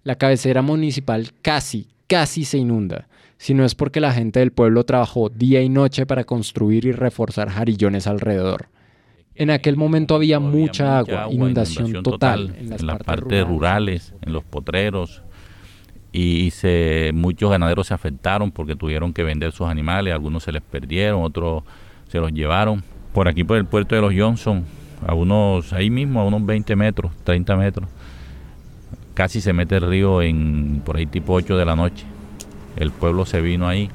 La 0.03 0.17
cabecera 0.17 0.61
municipal 0.61 1.31
casi, 1.41 1.87
casi 2.09 2.45
se 2.45 2.59
inunda, 2.59 3.07
si 3.37 3.55
no 3.55 3.65
es 3.65 3.76
porque 3.76 4.00
la 4.00 4.12
gente 4.12 4.41
del 4.41 4.50
pueblo 4.50 4.83
trabajó 4.83 5.29
día 5.29 5.62
y 5.62 5.69
noche 5.69 6.05
para 6.05 6.25
construir 6.25 6.85
y 6.85 6.91
reforzar 6.91 7.49
jarillones 7.50 8.09
alrededor. 8.09 8.71
En 9.37 9.50
aquel 9.50 9.76
momento 9.76 10.17
había 10.17 10.41
mucha 10.41 10.99
agua, 10.99 11.29
inundación 11.31 12.03
total 12.03 12.57
en 12.59 12.71
las 12.71 12.83
partes 13.05 13.47
rurales, 13.47 14.15
en 14.23 14.33
los 14.33 14.43
potreros, 14.43 15.23
y 16.19 16.51
muchos 17.13 17.51
ganaderos 17.51 17.89
se 17.89 17.95
afectaron 17.95 18.51
porque 18.51 18.75
tuvieron 18.75 19.13
que 19.13 19.23
vender 19.23 19.53
sus 19.53 19.69
animales, 19.69 20.15
algunos 20.15 20.45
se 20.45 20.53
les 20.53 20.63
perdieron, 20.63 21.23
otros 21.23 21.63
se 22.09 22.19
los 22.19 22.33
llevaron. 22.33 22.83
Por 23.13 23.29
aquí, 23.29 23.45
por 23.45 23.59
el 23.59 23.67
puerto 23.67 23.95
de 23.95 24.01
los 24.01 24.15
Johnson, 24.17 24.65
a 25.07 25.13
unos, 25.13 25.75
ahí 25.75 25.91
mismo, 25.91 26.21
a 26.21 26.25
unos 26.25 26.47
20 26.47 26.75
metros, 26.75 27.13
30 27.25 27.57
metros, 27.57 27.89
casi 29.13 29.43
se 29.43 29.53
mete 29.53 29.77
el 29.77 29.87
río 29.87 30.23
en 30.23 30.81
por 30.87 30.97
ahí 30.97 31.05
tipo 31.05 31.35
8 31.35 31.55
de 31.55 31.65
la 31.67 31.77
noche. 31.77 32.07
El 32.77 32.93
pueblo 32.93 33.27
se 33.27 33.43
vino 33.43 33.69
ahí 33.69 33.91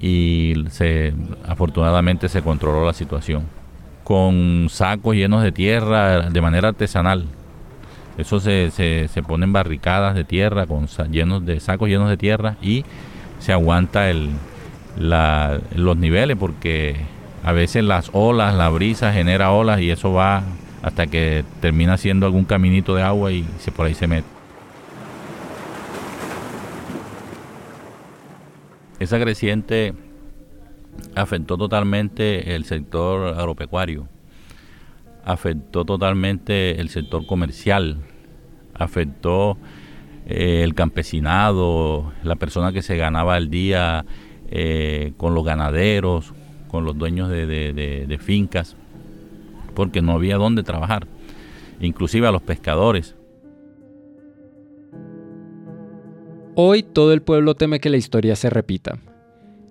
y 0.00 0.54
se, 0.70 1.14
afortunadamente 1.46 2.28
se 2.28 2.42
controló 2.42 2.84
la 2.84 2.92
situación. 2.92 3.44
Con 4.02 4.66
sacos 4.70 5.14
llenos 5.14 5.44
de 5.44 5.52
tierra 5.52 6.30
de 6.30 6.40
manera 6.40 6.70
artesanal. 6.70 7.26
Eso 8.18 8.40
se, 8.40 8.70
se, 8.70 9.08
se 9.08 9.22
ponen 9.22 9.52
barricadas 9.52 10.14
de 10.14 10.24
tierra 10.24 10.66
con 10.66 10.86
llenos 11.10 11.44
de 11.44 11.60
sacos 11.60 11.88
llenos 11.88 12.08
de 12.08 12.16
tierra 12.16 12.56
y 12.62 12.84
se 13.40 13.52
aguanta 13.52 14.08
el, 14.10 14.30
la- 14.98 15.60
los 15.74 15.96
niveles 15.96 16.36
porque 16.38 16.96
a 17.44 17.52
veces 17.52 17.84
las 17.84 18.10
olas, 18.14 18.54
la 18.54 18.68
brisa 18.70 19.12
genera 19.12 19.52
olas 19.52 19.80
y 19.80 19.90
eso 19.90 20.12
va 20.12 20.42
hasta 20.82 21.06
que 21.06 21.44
termina 21.60 21.96
siendo 21.98 22.26
algún 22.26 22.44
caminito 22.44 22.94
de 22.94 23.02
agua 23.02 23.32
y 23.32 23.44
se, 23.58 23.70
por 23.70 23.86
ahí 23.86 23.94
se 23.94 24.06
mete. 24.06 24.26
Esa 28.98 29.20
creciente 29.20 29.94
afectó 31.14 31.58
totalmente 31.58 32.54
el 32.56 32.64
sector 32.64 33.38
agropecuario, 33.38 34.08
afectó 35.26 35.84
totalmente 35.84 36.80
el 36.80 36.88
sector 36.88 37.26
comercial, 37.26 37.98
afectó 38.74 39.58
eh, 40.24 40.62
el 40.62 40.72
campesinado, 40.74 42.12
la 42.22 42.36
persona 42.36 42.72
que 42.72 42.80
se 42.80 42.96
ganaba 42.96 43.36
el 43.36 43.50
día 43.50 44.06
eh, 44.48 45.12
con 45.16 45.34
los 45.34 45.44
ganaderos, 45.44 46.32
con 46.68 46.84
los 46.84 46.96
dueños 46.96 47.28
de, 47.28 48.18
fincas, 48.20 48.76
porque 49.74 50.00
no 50.00 50.12
había 50.12 50.36
dónde 50.36 50.62
trabajar, 50.62 51.08
inclusive 51.80 52.28
a 52.28 52.32
los 52.32 52.42
pescadores. 52.42 53.16
Hoy 56.54 56.84
todo 56.84 57.12
el 57.12 57.20
pueblo 57.20 57.56
teme 57.56 57.80
que 57.80 57.90
la 57.90 57.96
historia 57.96 58.36
se 58.36 58.48
repita 58.48 59.00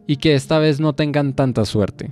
y 0.06 0.18
que 0.18 0.36
esta 0.36 0.60
vez 0.60 0.82
no 0.82 0.94
tengan 0.94 1.34
tanta 1.34 1.64
suerte. 1.64 2.12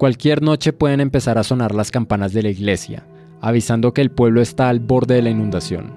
Cualquier 0.00 0.40
noche 0.40 0.72
pueden 0.72 1.02
empezar 1.02 1.36
a 1.36 1.44
sonar 1.44 1.74
las 1.74 1.90
campanas 1.90 2.32
de 2.32 2.42
la 2.42 2.48
iglesia, 2.48 3.04
avisando 3.42 3.92
que 3.92 4.00
el 4.00 4.10
pueblo 4.10 4.40
está 4.40 4.70
al 4.70 4.80
borde 4.80 5.16
de 5.16 5.20
la 5.20 5.28
inundación. 5.28 5.92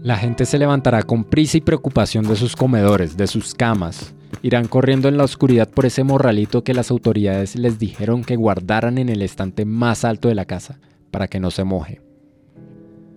La 0.00 0.16
gente 0.16 0.46
se 0.46 0.60
levantará 0.60 1.02
con 1.02 1.24
prisa 1.24 1.56
y 1.56 1.60
preocupación 1.60 2.24
de 2.24 2.36
sus 2.36 2.54
comedores, 2.54 3.16
de 3.16 3.26
sus 3.26 3.52
camas. 3.56 4.14
Irán 4.42 4.68
corriendo 4.68 5.08
en 5.08 5.16
la 5.16 5.24
oscuridad 5.24 5.68
por 5.68 5.86
ese 5.86 6.04
morralito 6.04 6.62
que 6.62 6.72
las 6.72 6.92
autoridades 6.92 7.56
les 7.56 7.80
dijeron 7.80 8.22
que 8.22 8.36
guardaran 8.36 8.96
en 8.96 9.08
el 9.08 9.22
estante 9.22 9.64
más 9.64 10.04
alto 10.04 10.28
de 10.28 10.36
la 10.36 10.44
casa, 10.44 10.78
para 11.10 11.26
que 11.26 11.40
no 11.40 11.50
se 11.50 11.64
moje. 11.64 12.00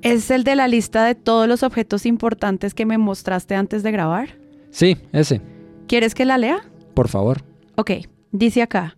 ¿Es 0.01 0.31
el 0.31 0.43
de 0.43 0.55
la 0.55 0.67
lista 0.67 1.05
de 1.05 1.13
todos 1.13 1.47
los 1.47 1.61
objetos 1.61 2.07
importantes 2.07 2.73
que 2.73 2.87
me 2.87 2.97
mostraste 2.97 3.53
antes 3.53 3.83
de 3.83 3.91
grabar? 3.91 4.39
Sí, 4.71 4.97
ese, 5.11 5.39
¿Quieres 5.87 6.15
que 6.15 6.25
la 6.25 6.39
lea? 6.39 6.61
por 6.95 7.09
favor. 7.09 7.43
Ok, 7.75 7.91
dice 8.31 8.63
acá. 8.63 8.95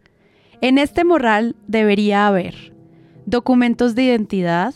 En 0.62 0.80
este 0.80 1.04
morral 1.04 1.56
debería 1.68 2.26
haber 2.26 2.74
documentos 3.28 3.94
de 3.94 4.04
identidad, 4.04 4.74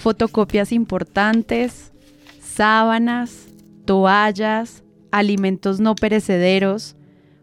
fotocopias 0.00 0.70
importantes, 0.70 1.92
sábanas, 2.40 3.48
toallas, 3.86 4.84
alimentos 5.10 5.80
no 5.80 5.96
perecederos, 5.96 6.94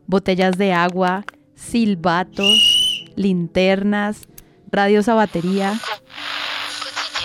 botellas 0.07 0.57
de 0.57 0.71
agua, 0.71 1.25
silbatos, 1.55 3.05
linternas, 3.17 4.27
radios 4.71 5.09
a 5.09 5.15
batería. 5.15 5.73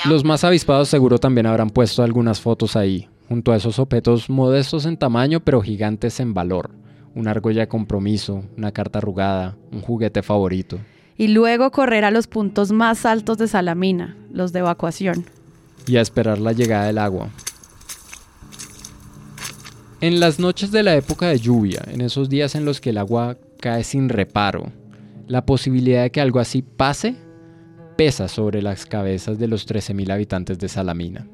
Los 0.07 0.25
más 0.25 0.43
avispados 0.43 0.89
seguro 0.89 1.19
también 1.19 1.47
habrán 1.47 1.71
puesto 1.71 2.03
algunas 2.03 2.41
fotos 2.41 2.75
ahí, 2.75 3.09
junto 3.29 3.53
a 3.53 3.57
esos 3.57 3.79
objetos 3.79 4.29
modestos 4.29 4.87
en 4.87 4.97
tamaño 4.97 5.39
pero 5.39 5.61
gigantes 5.61 6.19
en 6.19 6.35
valor. 6.35 6.71
Una 7.15 7.31
argolla 7.33 7.63
de 7.63 7.69
compromiso, 7.69 8.45
una 8.57 8.73
carta 8.73 8.99
arrugada, 8.99 9.57
un 9.73 9.81
juguete 9.81 10.23
favorito. 10.23 10.79
Y 11.17 11.29
luego 11.29 11.71
correr 11.71 12.05
a 12.05 12.11
los 12.11 12.27
puntos 12.29 12.71
más 12.71 13.05
altos 13.05 13.39
de 13.39 13.49
Salamina, 13.49 14.17
los 14.33 14.53
de 14.53 14.61
evacuación. 14.61 15.25
y 15.87 15.97
a 15.97 16.01
esperar 16.03 16.39
la 16.39 16.53
llegada 16.53 16.87
del 16.87 16.99
agua. 16.99 17.31
En 20.01 20.21
las 20.21 20.39
noches 20.39 20.71
de 20.71 20.83
la 20.83 20.95
época 20.95 21.29
de 21.29 21.39
lluvia, 21.39 21.83
en 21.91 22.03
esos 22.03 22.29
días 22.29 22.55
en 22.55 22.65
los 22.65 22.81
que 22.81 22.91
el 22.91 22.99
agua 22.99 23.37
cae 23.61 23.83
sin 23.85 24.09
reparo, 24.09 24.71
la 25.27 25.45
posibilidad 25.45 26.03
de 26.03 26.11
que 26.11 26.21
algo 26.21 26.39
así 26.41 26.63
pase 26.63 27.17
pesa 27.97 28.29
sobre 28.29 28.63
las 28.63 28.87
cabezas 28.87 29.39
de 29.39 29.49
los 29.49 29.67
13.000 29.67 30.13
habitantes 30.13 30.59
de 30.59 30.69
Salamina. 30.69 31.27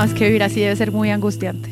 No, 0.00 0.14
que 0.14 0.24
vivir 0.24 0.42
así 0.42 0.60
debe 0.60 0.74
ser 0.76 0.92
muy 0.92 1.10
angustiante. 1.10 1.68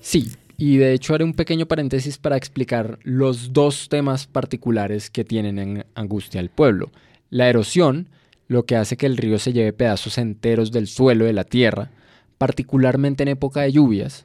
Sí, 0.00 0.32
y 0.58 0.78
de 0.78 0.92
hecho 0.92 1.14
haré 1.14 1.22
un 1.22 1.32
pequeño 1.32 1.66
paréntesis 1.66 2.18
para 2.18 2.36
explicar 2.36 2.98
los 3.04 3.52
dos 3.52 3.88
temas 3.88 4.26
particulares 4.26 5.10
que 5.10 5.24
tienen 5.24 5.60
en 5.60 5.86
angustia 5.94 6.40
el 6.40 6.50
pueblo. 6.50 6.90
La 7.30 7.48
erosión, 7.48 8.08
lo 8.48 8.64
que 8.64 8.74
hace 8.74 8.96
que 8.96 9.06
el 9.06 9.16
río 9.16 9.38
se 9.38 9.52
lleve 9.52 9.72
pedazos 9.72 10.18
enteros 10.18 10.72
del 10.72 10.88
suelo 10.88 11.24
de 11.24 11.32
la 11.32 11.44
tierra, 11.44 11.92
particularmente 12.36 13.22
en 13.22 13.28
época 13.28 13.60
de 13.60 13.72
lluvias, 13.72 14.24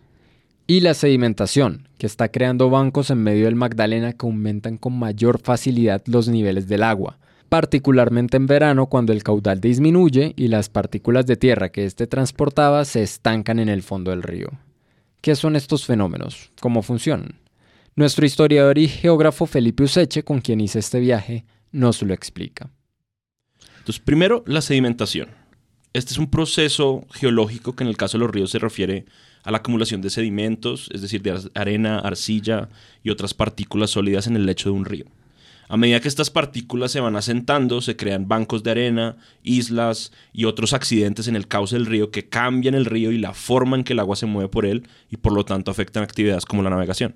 y 0.65 0.79
la 0.79 0.95
sedimentación, 0.95 1.87
que 1.99 2.07
está 2.07 2.29
creando 2.29 2.71
bancos 2.71 3.11
en 3.11 3.19
medio 3.19 3.45
del 3.45 3.53
Magdalena 3.53 4.13
que 4.13 4.25
aumentan 4.25 4.77
con 4.77 4.97
mayor 4.97 5.39
facilidad 5.39 6.01
los 6.07 6.27
niveles 6.27 6.67
del 6.67 6.81
agua, 6.81 7.19
particularmente 7.49 8.37
en 8.37 8.47
verano 8.47 8.87
cuando 8.87 9.13
el 9.13 9.23
caudal 9.23 9.61
disminuye 9.61 10.33
y 10.35 10.47
las 10.47 10.69
partículas 10.69 11.25
de 11.25 11.37
tierra 11.37 11.69
que 11.69 11.85
éste 11.85 12.07
transportaba 12.07 12.85
se 12.85 13.03
estancan 13.03 13.59
en 13.59 13.69
el 13.69 13.83
fondo 13.83 14.11
del 14.11 14.23
río. 14.23 14.49
¿Qué 15.21 15.35
son 15.35 15.55
estos 15.55 15.85
fenómenos? 15.85 16.51
¿Cómo 16.61 16.81
funcionan? 16.81 17.39
Nuestro 17.95 18.25
historiador 18.25 18.77
y 18.77 18.87
geógrafo 18.87 19.45
Felipe 19.45 19.83
Useche, 19.83 20.23
con 20.23 20.41
quien 20.41 20.59
hice 20.59 20.79
este 20.79 20.99
viaje, 20.99 21.45
nos 21.71 22.01
lo 22.01 22.13
explica. 22.13 22.69
Entonces, 23.79 24.01
primero, 24.03 24.43
la 24.47 24.61
sedimentación. 24.61 25.29
Este 25.93 26.11
es 26.11 26.17
un 26.17 26.29
proceso 26.29 27.05
geológico 27.13 27.75
que 27.75 27.83
en 27.83 27.89
el 27.89 27.95
caso 27.95 28.17
de 28.17 28.25
los 28.25 28.31
ríos 28.31 28.51
se 28.51 28.59
refiere 28.59 29.05
a 29.43 29.51
la 29.51 29.59
acumulación 29.59 30.01
de 30.01 30.09
sedimentos, 30.09 30.89
es 30.93 31.01
decir, 31.01 31.21
de 31.21 31.39
arena, 31.53 31.99
arcilla 31.99 32.69
y 33.01 33.11
otras 33.11 33.33
partículas 33.33 33.91
sólidas 33.91 34.27
en 34.27 34.35
el 34.35 34.45
lecho 34.45 34.69
de 34.69 34.75
un 34.75 34.85
río. 34.85 35.05
A 35.67 35.77
medida 35.77 35.99
que 35.99 36.07
estas 36.07 36.29
partículas 36.29 36.91
se 36.91 36.99
van 36.99 37.15
asentando, 37.15 37.81
se 37.81 37.95
crean 37.95 38.27
bancos 38.27 38.61
de 38.63 38.71
arena, 38.71 39.17
islas 39.43 40.11
y 40.31 40.45
otros 40.45 40.73
accidentes 40.73 41.27
en 41.27 41.35
el 41.35 41.47
cauce 41.47 41.75
del 41.75 41.87
río 41.87 42.11
que 42.11 42.29
cambian 42.29 42.75
el 42.75 42.85
río 42.85 43.11
y 43.11 43.17
la 43.17 43.33
forma 43.33 43.75
en 43.75 43.83
que 43.83 43.93
el 43.93 43.99
agua 43.99 44.15
se 44.15 44.27
mueve 44.27 44.49
por 44.49 44.65
él 44.65 44.87
y 45.09 45.17
por 45.17 45.33
lo 45.33 45.43
tanto 45.43 45.71
afectan 45.71 46.03
actividades 46.03 46.45
como 46.45 46.61
la 46.61 46.69
navegación. 46.69 47.15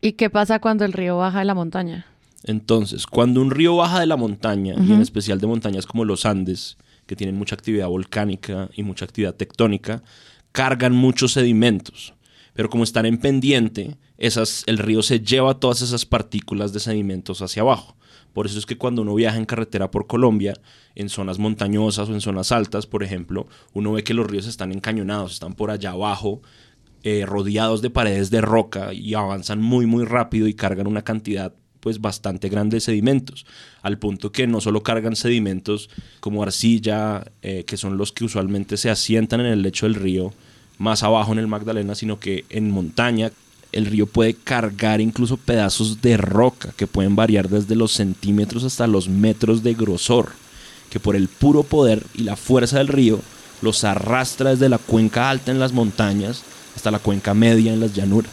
¿Y 0.00 0.12
qué 0.12 0.30
pasa 0.30 0.58
cuando 0.58 0.84
el 0.84 0.92
río 0.92 1.18
baja 1.18 1.40
de 1.40 1.44
la 1.44 1.54
montaña? 1.54 2.06
Entonces, 2.44 3.06
cuando 3.06 3.40
un 3.40 3.50
río 3.50 3.76
baja 3.76 4.00
de 4.00 4.06
la 4.06 4.16
montaña, 4.16 4.74
y 4.76 4.92
en 4.92 5.00
especial 5.00 5.38
de 5.38 5.46
montañas 5.46 5.86
como 5.86 6.04
los 6.04 6.26
Andes, 6.26 6.76
que 7.06 7.14
tienen 7.14 7.36
mucha 7.36 7.54
actividad 7.54 7.86
volcánica 7.86 8.68
y 8.74 8.82
mucha 8.82 9.04
actividad 9.04 9.34
tectónica, 9.34 10.02
cargan 10.50 10.92
muchos 10.92 11.32
sedimentos. 11.32 12.14
Pero 12.54 12.68
como 12.68 12.84
están 12.84 13.06
en 13.06 13.18
pendiente, 13.18 13.96
esas, 14.18 14.64
el 14.66 14.78
río 14.78 15.02
se 15.02 15.20
lleva 15.20 15.58
todas 15.58 15.82
esas 15.82 16.06
partículas 16.06 16.72
de 16.72 16.80
sedimentos 16.80 17.42
hacia 17.42 17.62
abajo. 17.62 17.96
Por 18.32 18.46
eso 18.46 18.58
es 18.58 18.66
que 18.66 18.78
cuando 18.78 19.02
uno 19.02 19.14
viaja 19.14 19.36
en 19.36 19.44
carretera 19.44 19.90
por 19.90 20.06
Colombia, 20.06 20.54
en 20.94 21.08
zonas 21.08 21.38
montañosas 21.38 22.08
o 22.08 22.14
en 22.14 22.20
zonas 22.20 22.52
altas, 22.52 22.86
por 22.86 23.02
ejemplo, 23.02 23.46
uno 23.72 23.92
ve 23.92 24.04
que 24.04 24.14
los 24.14 24.26
ríos 24.26 24.46
están 24.46 24.72
encañonados, 24.72 25.34
están 25.34 25.54
por 25.54 25.70
allá 25.70 25.90
abajo 25.90 26.40
eh, 27.02 27.26
rodeados 27.26 27.82
de 27.82 27.90
paredes 27.90 28.30
de 28.30 28.40
roca 28.40 28.92
y 28.94 29.14
avanzan 29.14 29.60
muy 29.60 29.86
muy 29.86 30.04
rápido 30.04 30.46
y 30.46 30.54
cargan 30.54 30.86
una 30.86 31.02
cantidad 31.02 31.52
pues 31.80 32.00
bastante 32.00 32.48
grande 32.48 32.76
de 32.76 32.80
sedimentos, 32.80 33.44
al 33.82 33.98
punto 33.98 34.30
que 34.30 34.46
no 34.46 34.60
solo 34.60 34.84
cargan 34.84 35.16
sedimentos 35.16 35.90
como 36.20 36.44
arcilla, 36.44 37.24
eh, 37.42 37.64
que 37.64 37.76
son 37.76 37.96
los 37.98 38.12
que 38.12 38.24
usualmente 38.24 38.76
se 38.76 38.88
asientan 38.88 39.40
en 39.40 39.46
el 39.46 39.62
lecho 39.62 39.86
del 39.86 39.96
río 39.96 40.32
más 40.78 41.02
abajo 41.02 41.32
en 41.32 41.38
el 41.38 41.46
Magdalena, 41.46 41.94
sino 41.94 42.18
que 42.18 42.44
en 42.50 42.70
montaña 42.70 43.30
el 43.72 43.86
río 43.86 44.06
puede 44.06 44.34
cargar 44.34 45.00
incluso 45.00 45.36
pedazos 45.36 46.02
de 46.02 46.16
roca 46.16 46.72
que 46.76 46.86
pueden 46.86 47.16
variar 47.16 47.48
desde 47.48 47.74
los 47.74 47.92
centímetros 47.92 48.64
hasta 48.64 48.86
los 48.86 49.08
metros 49.08 49.62
de 49.62 49.74
grosor, 49.74 50.32
que 50.90 51.00
por 51.00 51.16
el 51.16 51.28
puro 51.28 51.62
poder 51.62 52.02
y 52.14 52.22
la 52.22 52.36
fuerza 52.36 52.78
del 52.78 52.88
río 52.88 53.20
los 53.62 53.84
arrastra 53.84 54.50
desde 54.50 54.68
la 54.68 54.78
cuenca 54.78 55.30
alta 55.30 55.50
en 55.50 55.58
las 55.58 55.72
montañas 55.72 56.42
hasta 56.76 56.90
la 56.90 56.98
cuenca 56.98 57.32
media 57.32 57.72
en 57.72 57.80
las 57.80 57.94
llanuras. 57.94 58.32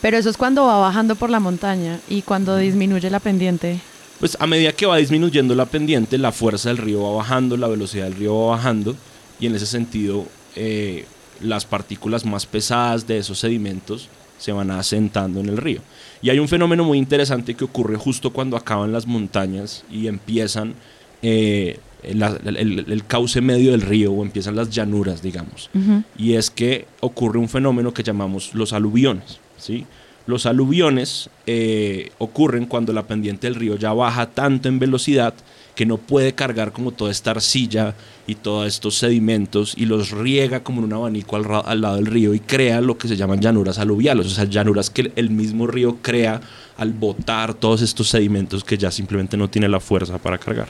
Pero 0.00 0.16
eso 0.16 0.30
es 0.30 0.36
cuando 0.36 0.64
va 0.64 0.80
bajando 0.80 1.14
por 1.14 1.30
la 1.30 1.38
montaña 1.38 2.00
y 2.08 2.22
cuando 2.22 2.56
disminuye 2.56 3.08
la 3.08 3.20
pendiente. 3.20 3.80
Pues 4.22 4.36
a 4.38 4.46
medida 4.46 4.70
que 4.70 4.86
va 4.86 4.98
disminuyendo 4.98 5.56
la 5.56 5.66
pendiente, 5.66 6.16
la 6.16 6.30
fuerza 6.30 6.68
del 6.68 6.78
río 6.78 7.02
va 7.02 7.16
bajando, 7.16 7.56
la 7.56 7.66
velocidad 7.66 8.04
del 8.04 8.14
río 8.14 8.38
va 8.38 8.54
bajando 8.54 8.94
y 9.40 9.46
en 9.46 9.56
ese 9.56 9.66
sentido 9.66 10.26
eh, 10.54 11.06
las 11.40 11.64
partículas 11.64 12.24
más 12.24 12.46
pesadas 12.46 13.08
de 13.08 13.18
esos 13.18 13.40
sedimentos 13.40 14.08
se 14.38 14.52
van 14.52 14.70
asentando 14.70 15.40
en 15.40 15.48
el 15.48 15.56
río. 15.56 15.80
Y 16.22 16.30
hay 16.30 16.38
un 16.38 16.46
fenómeno 16.46 16.84
muy 16.84 16.98
interesante 16.98 17.56
que 17.56 17.64
ocurre 17.64 17.96
justo 17.96 18.32
cuando 18.32 18.56
acaban 18.56 18.92
las 18.92 19.08
montañas 19.08 19.82
y 19.90 20.06
empiezan 20.06 20.74
eh, 21.20 21.80
el, 22.04 23.02
cauce 23.08 23.40
medio 23.40 23.72
del 23.72 23.80
río 23.80 24.12
o 24.12 24.22
empiezan 24.22 24.54
las 24.54 24.70
llanuras, 24.70 25.20
digamos. 25.20 25.68
Y 26.16 26.34
es 26.34 26.48
que 26.48 26.86
ocurre 27.00 27.40
un 27.40 27.48
fenómeno 27.48 27.92
que 27.92 28.04
llamamos 28.04 28.54
los 28.54 28.72
aluviones. 28.72 29.40
¿sí? 29.56 29.84
Los 30.26 30.46
aluviones 30.46 31.30
eh, 31.46 32.10
ocurren 32.18 32.66
cuando 32.66 32.92
la 32.92 33.02
pendiente 33.02 33.46
del 33.46 33.56
río 33.56 33.76
ya 33.76 33.92
baja 33.92 34.26
tanto 34.26 34.68
en 34.68 34.78
velocidad 34.78 35.34
que 35.74 35.86
no 35.86 35.96
puede 35.96 36.34
cargar 36.34 36.72
como 36.72 36.92
toda 36.92 37.10
esta 37.10 37.32
arcilla 37.32 37.94
y 38.26 38.36
todos 38.36 38.66
estos 38.66 38.96
sedimentos 38.96 39.74
y 39.76 39.86
los 39.86 40.10
riega 40.10 40.62
como 40.62 40.80
en 40.80 40.84
un 40.84 40.92
abanico 40.92 41.36
al, 41.36 41.46
al, 41.64 41.80
lado 41.80 41.96
del 41.96 42.06
río 42.06 42.34
y 42.34 42.40
crea 42.40 42.80
lo 42.80 42.98
que 42.98 43.08
se 43.08 43.16
llaman 43.16 43.40
llanuras 43.40 43.78
aluviales, 43.78 44.26
o 44.26 44.30
sea, 44.30 44.44
llanuras 44.44 44.90
que 44.90 45.10
el 45.16 45.30
mismo 45.30 45.66
río 45.66 45.96
crea 46.02 46.40
al 46.76 46.92
botar 46.92 47.54
todos 47.54 47.82
estos 47.82 48.08
sedimentos 48.08 48.64
que 48.64 48.76
ya 48.78 48.90
simplemente 48.90 49.36
no 49.36 49.48
tiene 49.48 49.68
la 49.68 49.80
fuerza 49.80 50.18
para 50.18 50.38
cargar. 50.38 50.68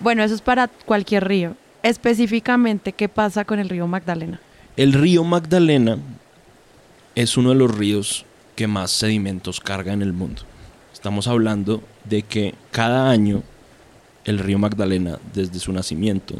Bueno, 0.00 0.22
eso 0.22 0.34
es 0.34 0.40
para 0.40 0.68
cualquier 0.68 1.26
río. 1.26 1.56
Específicamente, 1.82 2.92
¿qué 2.92 3.08
pasa 3.08 3.44
con 3.44 3.58
el 3.58 3.68
río 3.68 3.86
Magdalena? 3.86 4.40
El 4.76 4.92
río 4.92 5.24
Magdalena 5.24 5.98
es 7.14 7.36
uno 7.36 7.50
de 7.50 7.54
los 7.56 7.76
ríos 7.76 8.24
que 8.56 8.66
más 8.66 8.90
sedimentos 8.90 9.60
carga 9.60 9.92
en 9.92 10.02
el 10.02 10.12
mundo. 10.12 10.42
Estamos 10.92 11.28
hablando 11.28 11.82
de 12.04 12.22
que 12.22 12.54
cada 12.70 13.10
año 13.10 13.42
el 14.24 14.38
río 14.38 14.58
Magdalena, 14.58 15.18
desde 15.32 15.58
su 15.58 15.72
nacimiento 15.72 16.34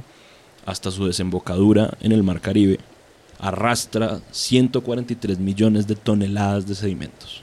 hasta 0.66 0.90
su 0.90 1.06
desembocadura 1.06 1.96
en 2.00 2.12
el 2.12 2.22
Mar 2.22 2.40
Caribe, 2.40 2.78
arrastra 3.38 4.20
143 4.32 5.38
millones 5.38 5.86
de 5.86 5.94
toneladas 5.94 6.66
de 6.66 6.74
sedimentos. 6.74 7.42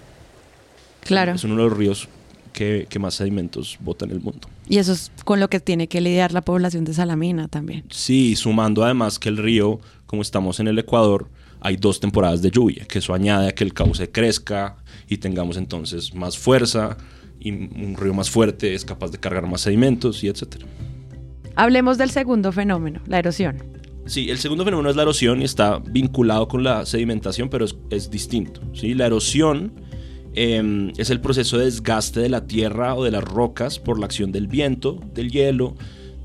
Claro. 1.01 1.33
Es 1.33 1.43
uno 1.43 1.55
de 1.55 1.63
los 1.63 1.77
ríos 1.77 2.07
que, 2.55 2.99
más 2.99 3.15
sedimentos 3.15 3.77
bota 3.81 4.05
en 4.05 4.11
el 4.11 4.21
mundo. 4.21 4.47
Y 4.69 4.77
eso 4.77 4.93
es 4.93 5.11
con 5.25 5.39
lo 5.39 5.49
que 5.49 5.59
tiene 5.59 5.87
que 5.87 5.99
lidiar 5.99 6.31
la 6.31 6.41
población 6.41 6.85
de 6.85 6.93
Salamina 6.93 7.47
también. 7.47 7.83
Sí, 7.89 8.35
sumando 8.35 8.83
además 8.83 9.19
que 9.19 9.29
el 9.29 9.37
río, 9.37 9.79
como 10.05 10.21
estamos 10.21 10.59
en 10.59 10.67
el 10.67 10.79
Ecuador, 10.79 11.27
hay 11.59 11.75
dos 11.75 11.99
temporadas 11.99 12.41
de 12.41 12.51
lluvia, 12.51 12.85
que 12.85 12.99
eso 12.99 13.13
añade 13.13 13.49
a 13.49 13.51
que 13.51 13.63
el 13.63 13.73
cauce 13.73 14.09
crezca 14.09 14.77
y 15.09 15.17
tengamos 15.17 15.57
entonces 15.57 16.15
más 16.15 16.37
fuerza 16.37 16.97
y 17.39 17.51
un 17.51 17.95
río 17.99 18.13
más 18.13 18.29
fuerte 18.29 18.73
es 18.73 18.85
capaz 18.85 19.11
de 19.11 19.19
cargar 19.19 19.45
más 19.47 19.61
sedimentos 19.61 20.23
y 20.23 20.29
etcétera. 20.29 20.65
Hablemos 21.55 21.97
del 21.97 22.09
segundo 22.09 22.51
fenómeno, 22.51 23.01
la 23.07 23.19
erosión. 23.19 23.63
Sí, 24.05 24.29
el 24.29 24.37
segundo 24.37 24.63
fenómeno 24.63 24.89
es 24.89 24.95
la 24.95 25.01
erosión 25.01 25.41
y 25.41 25.45
está 25.45 25.79
vinculado 25.79 26.47
con 26.47 26.63
la 26.63 26.85
sedimentación, 26.85 27.49
pero 27.49 27.65
es, 27.65 27.75
es 27.89 28.09
distinto. 28.09 28.61
¿sí? 28.73 28.93
La 28.93 29.07
erosión 29.07 29.73
Em, 30.37 30.91
es 30.97 31.09
el 31.09 31.21
proceso 31.21 31.57
de 31.57 31.63
desgaste 31.63 32.19
de 32.19 32.27
la 32.27 32.45
tierra 32.45 32.93
o 32.93 33.05
de 33.05 33.11
las 33.11 33.23
rocas 33.23 33.79
por 33.79 33.97
la 33.97 34.05
acción 34.05 34.33
del 34.33 34.47
viento, 34.47 34.99
del 35.13 35.31
hielo, 35.31 35.75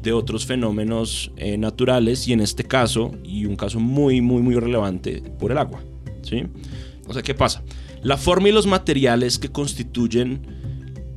de 0.02 0.12
otros 0.12 0.46
fenómenos 0.46 1.30
eh, 1.36 1.56
naturales 1.56 2.26
y 2.26 2.32
en 2.32 2.40
este 2.40 2.64
caso, 2.64 3.12
y 3.22 3.44
un 3.44 3.54
caso 3.54 3.78
muy, 3.78 4.20
muy, 4.20 4.42
muy 4.42 4.56
relevante, 4.56 5.22
por 5.38 5.52
el 5.52 5.58
agua. 5.58 5.84
¿sí? 6.22 6.42
O 7.06 7.12
sea, 7.12 7.22
¿qué 7.22 7.34
pasa? 7.34 7.62
La 8.02 8.16
forma 8.16 8.48
y 8.48 8.52
los 8.52 8.66
materiales 8.66 9.38
que 9.38 9.50
constituyen 9.52 10.40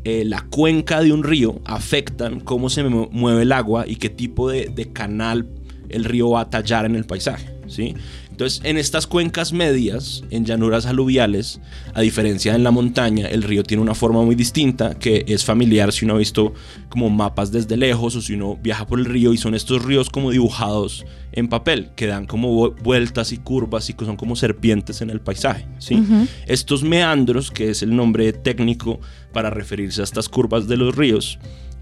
eh, 0.03 0.23
la 0.25 0.41
cuenca 0.41 1.01
de 1.01 1.13
un 1.13 1.23
río 1.23 1.61
afectan 1.65 2.41
cómo 2.41 2.69
se 2.69 2.83
mueve 2.83 3.41
el 3.41 3.53
agua 3.53 3.85
y 3.87 3.95
qué 3.95 4.09
tipo 4.09 4.51
de, 4.51 4.67
de 4.67 4.93
canal 4.93 5.47
el 5.89 6.03
río 6.03 6.29
va 6.29 6.41
a 6.41 6.49
tallar 6.51 6.85
en 6.85 6.95
el 6.95 7.05
paisaje. 7.05 7.49
¿sí? 7.67 7.95
Entonces, 8.33 8.61
en 8.63 8.79
estas 8.79 9.05
cuencas 9.05 9.53
medias, 9.53 10.23
en 10.31 10.43
llanuras 10.43 10.87
aluviales, 10.87 11.61
a 11.93 12.01
diferencia 12.01 12.55
en 12.55 12.63
la 12.63 12.71
montaña, 12.71 13.27
el 13.27 13.43
río 13.43 13.61
tiene 13.61 13.83
una 13.83 13.93
forma 13.93 14.23
muy 14.23 14.33
distinta 14.33 14.95
que 14.95 15.23
es 15.27 15.45
familiar 15.45 15.93
si 15.93 16.05
uno 16.05 16.15
ha 16.15 16.17
visto 16.17 16.51
como 16.89 17.11
mapas 17.11 17.51
desde 17.51 17.77
lejos 17.77 18.15
o 18.15 18.23
si 18.23 18.33
uno 18.33 18.57
viaja 18.59 18.87
por 18.87 18.97
el 18.97 19.05
río 19.05 19.33
y 19.33 19.37
son 19.37 19.53
estos 19.53 19.85
ríos 19.85 20.09
como 20.09 20.31
dibujados 20.31 21.05
en 21.31 21.47
papel, 21.47 21.91
que 21.95 22.07
dan 22.07 22.25
como 22.25 22.71
vueltas 22.71 23.31
y 23.33 23.37
curvas 23.37 23.91
y 23.91 23.93
que 23.93 24.03
son 24.03 24.17
como 24.17 24.35
serpientes 24.35 25.01
en 25.01 25.11
el 25.11 25.21
paisaje. 25.21 25.67
¿sí? 25.77 26.03
Estos 26.47 26.81
meandros, 26.81 27.51
que 27.51 27.69
es 27.69 27.83
el 27.83 27.95
nombre 27.95 28.33
técnico 28.33 28.99
para 29.31 29.51
referirse 29.51 30.01
a 30.01 30.05
estas 30.05 30.27
curvas 30.27 30.67
de 30.67 30.77
los 30.77 30.95
ríos, 30.95 31.37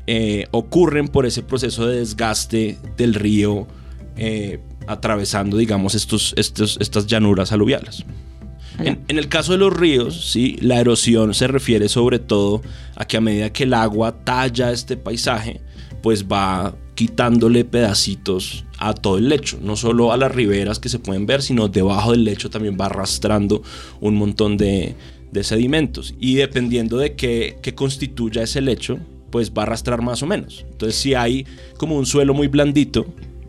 eh, 0.05 0.47
ocurren 0.51 1.07
por 1.07 1.25
ese 1.25 1.43
proceso 1.43 1.87
de 1.87 1.99
desgaste 1.99 2.77
del 2.97 3.13
río 3.13 3.67
eh, 4.17 4.59
atravesando, 4.91 5.57
digamos, 5.57 5.95
estos, 5.95 6.33
estos, 6.37 6.77
estas 6.79 7.07
llanuras 7.07 7.51
aluviales. 7.51 8.05
En, 8.79 9.03
el 9.07 9.27
caso 9.27 9.51
de 9.51 9.59
los 9.59 9.73
ríos, 9.73 10.31
¿sí? 10.31 10.57
la 10.61 10.79
erosión 10.79 11.33
se 11.33 11.47
refiere 11.47 11.87
sobre 11.87 12.19
todo 12.19 12.61
a 12.95 13.05
que 13.05 13.17
a 13.17 13.21
medida 13.21 13.51
que 13.51 13.63
el 13.63 13.73
agua 13.73 14.23
talla 14.23 14.71
este 14.71 14.97
paisaje, 14.97 15.61
pues 16.01 16.25
va 16.25 16.73
quitándole 16.95 17.63
pedacitos 17.63 18.65
a 18.79 18.93
todo 18.93 19.17
el 19.17 19.29
lecho, 19.29 19.59
no 19.61 19.75
solo 19.75 20.11
a 20.11 20.17
las 20.17 20.33
riberas 20.33 20.79
que 20.79 20.89
se 20.89 20.99
pueden 20.99 21.25
ver, 21.25 21.41
sino 21.41 21.67
debajo 21.67 22.11
del 22.11 22.23
lecho 22.23 22.49
también 22.49 22.77
va 22.79 22.87
arrastrando 22.87 23.61
un 23.99 24.15
montón 24.15 24.57
de, 24.57 24.95
de 25.31 25.43
sedimentos. 25.43 26.15
Y 26.19 26.35
dependiendo 26.35 26.97
de 26.97 27.15
qué, 27.15 27.57
qué 27.61 27.75
constituya 27.75 28.43
ese 28.43 28.61
lecho, 28.61 28.99
pues 29.29 29.51
va 29.51 29.63
a 29.63 29.65
arrastrar 29.65 30.01
más 30.01 30.23
o 30.23 30.27
menos. 30.27 30.65
Entonces 30.69 30.99
si 30.99 31.13
hay 31.13 31.45
como 31.77 31.97
un 31.97 32.05
suelo 32.05 32.33
muy 32.33 32.47
blandito, 32.47 33.05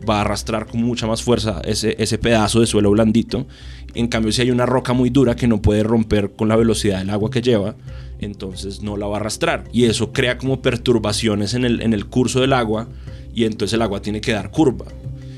va 0.07 0.17
a 0.17 0.21
arrastrar 0.21 0.67
con 0.67 0.81
mucha 0.81 1.07
más 1.07 1.23
fuerza 1.23 1.61
ese, 1.65 1.95
ese 1.99 2.17
pedazo 2.17 2.59
de 2.59 2.67
suelo 2.67 2.91
blandito. 2.91 3.47
En 3.95 4.07
cambio, 4.07 4.31
si 4.31 4.41
hay 4.41 4.51
una 4.51 4.65
roca 4.65 4.93
muy 4.93 5.09
dura 5.09 5.35
que 5.35 5.47
no 5.47 5.61
puede 5.61 5.83
romper 5.83 6.31
con 6.31 6.47
la 6.47 6.55
velocidad 6.55 6.99
del 6.99 7.09
agua 7.09 7.29
que 7.29 7.41
lleva, 7.41 7.75
entonces 8.19 8.81
no 8.81 8.97
la 8.97 9.07
va 9.07 9.17
a 9.17 9.19
arrastrar. 9.19 9.65
Y 9.71 9.85
eso 9.85 10.11
crea 10.11 10.37
como 10.37 10.61
perturbaciones 10.61 11.53
en 11.53 11.65
el, 11.65 11.81
en 11.81 11.93
el 11.93 12.07
curso 12.07 12.41
del 12.41 12.53
agua 12.53 12.87
y 13.33 13.45
entonces 13.45 13.73
el 13.73 13.81
agua 13.81 14.01
tiene 14.01 14.21
que 14.21 14.31
dar 14.31 14.51
curva 14.51 14.85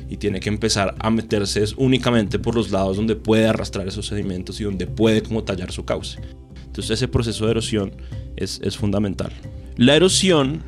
y 0.10 0.18
tiene 0.18 0.40
que 0.40 0.50
empezar 0.50 0.96
a 1.00 1.10
meterse 1.10 1.64
únicamente 1.78 2.40
por 2.40 2.56
los 2.56 2.72
lados 2.72 2.98
donde 2.98 3.16
puede 3.16 3.48
arrastrar 3.48 3.88
esos 3.88 4.08
sedimentos 4.08 4.60
y 4.60 4.64
donde 4.64 4.88
puede 4.88 5.24
como 5.24 5.44
tallar 5.44 5.72
su 5.72 5.86
cauce. 5.86 6.20
Entonces 6.66 6.92
ese 6.92 7.08
proceso 7.08 7.46
de 7.46 7.52
erosión 7.52 7.92
es, 8.36 8.60
es 8.64 8.78
fundamental. 8.78 9.32
La 9.78 9.96
erosión, 9.96 10.64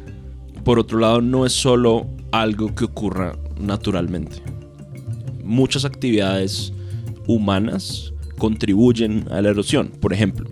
por 0.63 0.79
otro 0.79 0.99
lado, 0.99 1.21
no 1.21 1.45
es 1.45 1.53
solo 1.53 2.07
algo 2.31 2.73
que 2.75 2.85
ocurra 2.85 3.37
naturalmente. 3.59 4.41
Muchas 5.43 5.85
actividades 5.85 6.73
humanas 7.27 8.13
contribuyen 8.37 9.25
a 9.31 9.41
la 9.41 9.49
erosión. 9.49 9.89
Por 9.99 10.13
ejemplo, 10.13 10.49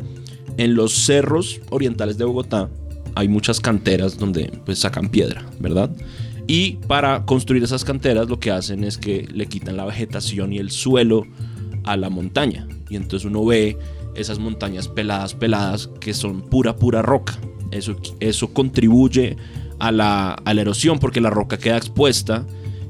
en 0.57 0.75
los 0.75 0.93
cerros 0.93 1.59
orientales 1.69 2.17
de 2.17 2.25
Bogotá 2.25 2.69
hay 3.15 3.27
muchas 3.27 3.59
canteras 3.59 4.17
donde 4.17 4.51
pues, 4.65 4.79
sacan 4.79 5.09
piedra, 5.09 5.45
¿verdad? 5.59 5.89
Y 6.47 6.73
para 6.87 7.25
construir 7.25 7.63
esas 7.63 7.83
canteras 7.83 8.29
lo 8.29 8.39
que 8.39 8.51
hacen 8.51 8.83
es 8.83 8.97
que 8.97 9.27
le 9.31 9.47
quitan 9.47 9.77
la 9.77 9.85
vegetación 9.85 10.53
y 10.53 10.59
el 10.59 10.69
suelo 10.69 11.25
a 11.83 11.97
la 11.97 12.09
montaña. 12.09 12.67
Y 12.89 12.95
entonces 12.95 13.25
uno 13.25 13.43
ve 13.45 13.77
esas 14.15 14.39
montañas 14.39 14.87
peladas, 14.87 15.33
peladas, 15.33 15.89
que 15.99 16.13
son 16.13 16.41
pura, 16.41 16.75
pura 16.75 17.01
roca. 17.01 17.37
Eso, 17.71 17.95
eso 18.19 18.53
contribuye 18.53 19.37
a 19.79 19.91
la, 19.91 20.33
a 20.33 20.53
la 20.53 20.61
erosión 20.61 20.99
porque 20.99 21.19
la 21.19 21.29
roca 21.29 21.57
queda 21.57 21.77
expuesta, 21.77 22.45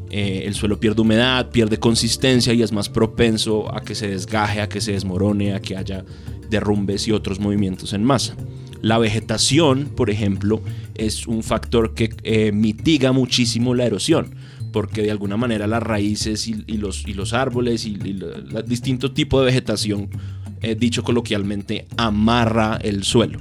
eh, 0.09 0.43
el 0.45 0.53
suelo 0.53 0.79
pierde 0.79 1.01
humedad, 1.01 1.49
pierde 1.49 1.77
consistencia 1.77 2.53
y 2.53 2.61
es 2.61 2.71
más 2.71 2.89
propenso 2.89 3.73
a 3.75 3.81
que 3.81 3.95
se 3.95 4.07
desgaje, 4.07 4.61
a 4.61 4.69
que 4.69 4.81
se 4.81 4.93
desmorone, 4.93 5.53
a 5.53 5.61
que 5.61 5.75
haya 5.75 6.05
derrumbes 6.49 7.07
y 7.07 7.11
otros 7.11 7.39
movimientos 7.39 7.93
en 7.93 8.03
masa. 8.03 8.35
La 8.81 8.97
vegetación, 8.97 9.85
por 9.95 10.09
ejemplo, 10.09 10.61
es 10.93 11.25
un 11.27 11.41
factor 11.43 11.95
que 11.95 12.13
eh, 12.23 12.51
mitiga 12.51 13.11
muchísimo 13.11 13.73
la 13.73 13.85
erosión, 13.85 14.35
porque 14.71 15.01
de 15.01 15.11
alguna 15.11 15.37
manera 15.37 15.67
las 15.67 15.81
raíces 15.81 16.47
y, 16.47 16.77
los, 16.77 17.07
y 17.07 17.13
los, 17.13 17.33
árboles 17.33 17.85
y, 17.85 17.95
el 17.95 18.63
distinto 18.67 19.11
tipo 19.11 19.39
de 19.39 19.45
vegetación, 19.45 20.09
eh, 20.61 20.75
dicho 20.75 21.03
coloquialmente, 21.03 21.87
amarra 21.97 22.77
el 22.81 23.03
suelo 23.03 23.39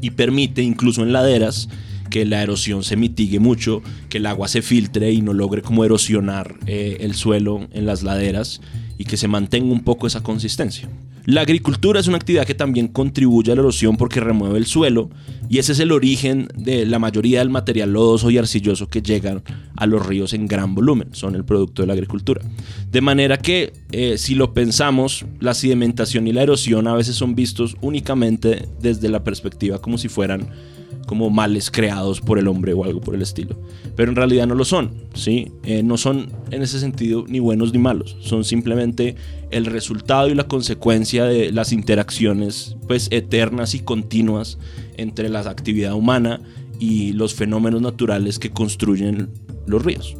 y 0.00 0.10
permite 0.10 0.62
incluso 0.62 1.02
en 1.02 1.12
laderas 1.12 1.68
que 2.14 2.24
la 2.24 2.44
erosión 2.44 2.84
se 2.84 2.96
mitigue 2.96 3.40
mucho, 3.40 3.82
que 4.08 4.18
el 4.18 4.26
agua 4.26 4.46
se 4.46 4.62
filtre 4.62 5.10
y 5.10 5.20
no 5.20 5.32
logre 5.32 5.62
como 5.62 5.84
erosionar 5.84 6.54
eh, 6.64 6.98
el 7.00 7.16
suelo 7.16 7.66
en 7.72 7.86
las 7.86 8.04
laderas 8.04 8.60
y 8.96 9.04
que 9.04 9.16
se 9.16 9.26
mantenga 9.26 9.72
un 9.72 9.82
poco 9.82 10.06
esa 10.06 10.22
consistencia. 10.22 10.88
La 11.24 11.40
agricultura 11.40 11.98
es 11.98 12.06
una 12.06 12.18
actividad 12.18 12.46
que 12.46 12.54
también 12.54 12.86
contribuye 12.86 13.50
a 13.50 13.56
la 13.56 13.62
erosión 13.62 13.96
porque 13.96 14.20
remueve 14.20 14.58
el 14.58 14.66
suelo 14.66 15.10
y 15.48 15.58
ese 15.58 15.72
es 15.72 15.80
el 15.80 15.90
origen 15.90 16.46
de 16.54 16.86
la 16.86 17.00
mayoría 17.00 17.40
del 17.40 17.50
material 17.50 17.92
lodoso 17.92 18.30
y 18.30 18.38
arcilloso 18.38 18.88
que 18.88 19.02
llegan 19.02 19.42
a 19.76 19.86
los 19.86 20.06
ríos 20.06 20.34
en 20.34 20.46
gran 20.46 20.76
volumen, 20.76 21.08
son 21.10 21.34
el 21.34 21.44
producto 21.44 21.82
de 21.82 21.88
la 21.88 21.94
agricultura. 21.94 22.42
De 22.92 23.00
manera 23.00 23.38
que 23.38 23.72
eh, 23.90 24.18
si 24.18 24.36
lo 24.36 24.54
pensamos, 24.54 25.26
la 25.40 25.52
sedimentación 25.52 26.28
y 26.28 26.32
la 26.32 26.44
erosión 26.44 26.86
a 26.86 26.94
veces 26.94 27.16
son 27.16 27.34
vistos 27.34 27.76
únicamente 27.80 28.68
desde 28.80 29.08
la 29.08 29.24
perspectiva 29.24 29.80
como 29.80 29.98
si 29.98 30.06
fueran 30.06 30.46
como 31.04 31.30
males 31.30 31.70
creados 31.70 32.20
por 32.20 32.38
el 32.38 32.48
hombre 32.48 32.72
o 32.72 32.84
algo 32.84 33.00
por 33.00 33.14
el 33.14 33.22
estilo. 33.22 33.56
Pero 33.96 34.10
en 34.10 34.16
realidad 34.16 34.46
no 34.46 34.54
lo 34.54 34.64
son, 34.64 34.90
¿sí? 35.14 35.52
Eh, 35.64 35.82
no 35.82 35.96
son 35.96 36.30
en 36.50 36.62
ese 36.62 36.80
sentido 36.80 37.24
ni 37.28 37.38
buenos 37.38 37.72
ni 37.72 37.78
malos, 37.78 38.16
son 38.20 38.44
simplemente 38.44 39.16
el 39.50 39.66
resultado 39.66 40.28
y 40.28 40.34
la 40.34 40.48
consecuencia 40.48 41.24
de 41.24 41.52
las 41.52 41.72
interacciones 41.72 42.76
pues 42.88 43.08
eternas 43.10 43.74
y 43.74 43.80
continuas 43.80 44.58
entre 44.96 45.28
la 45.28 45.40
actividad 45.40 45.94
humana 45.94 46.40
y 46.78 47.12
los 47.12 47.34
fenómenos 47.34 47.80
naturales 47.80 48.38
que 48.38 48.50
construyen 48.50 49.30
los 49.66 49.84
ríos. 49.84 50.16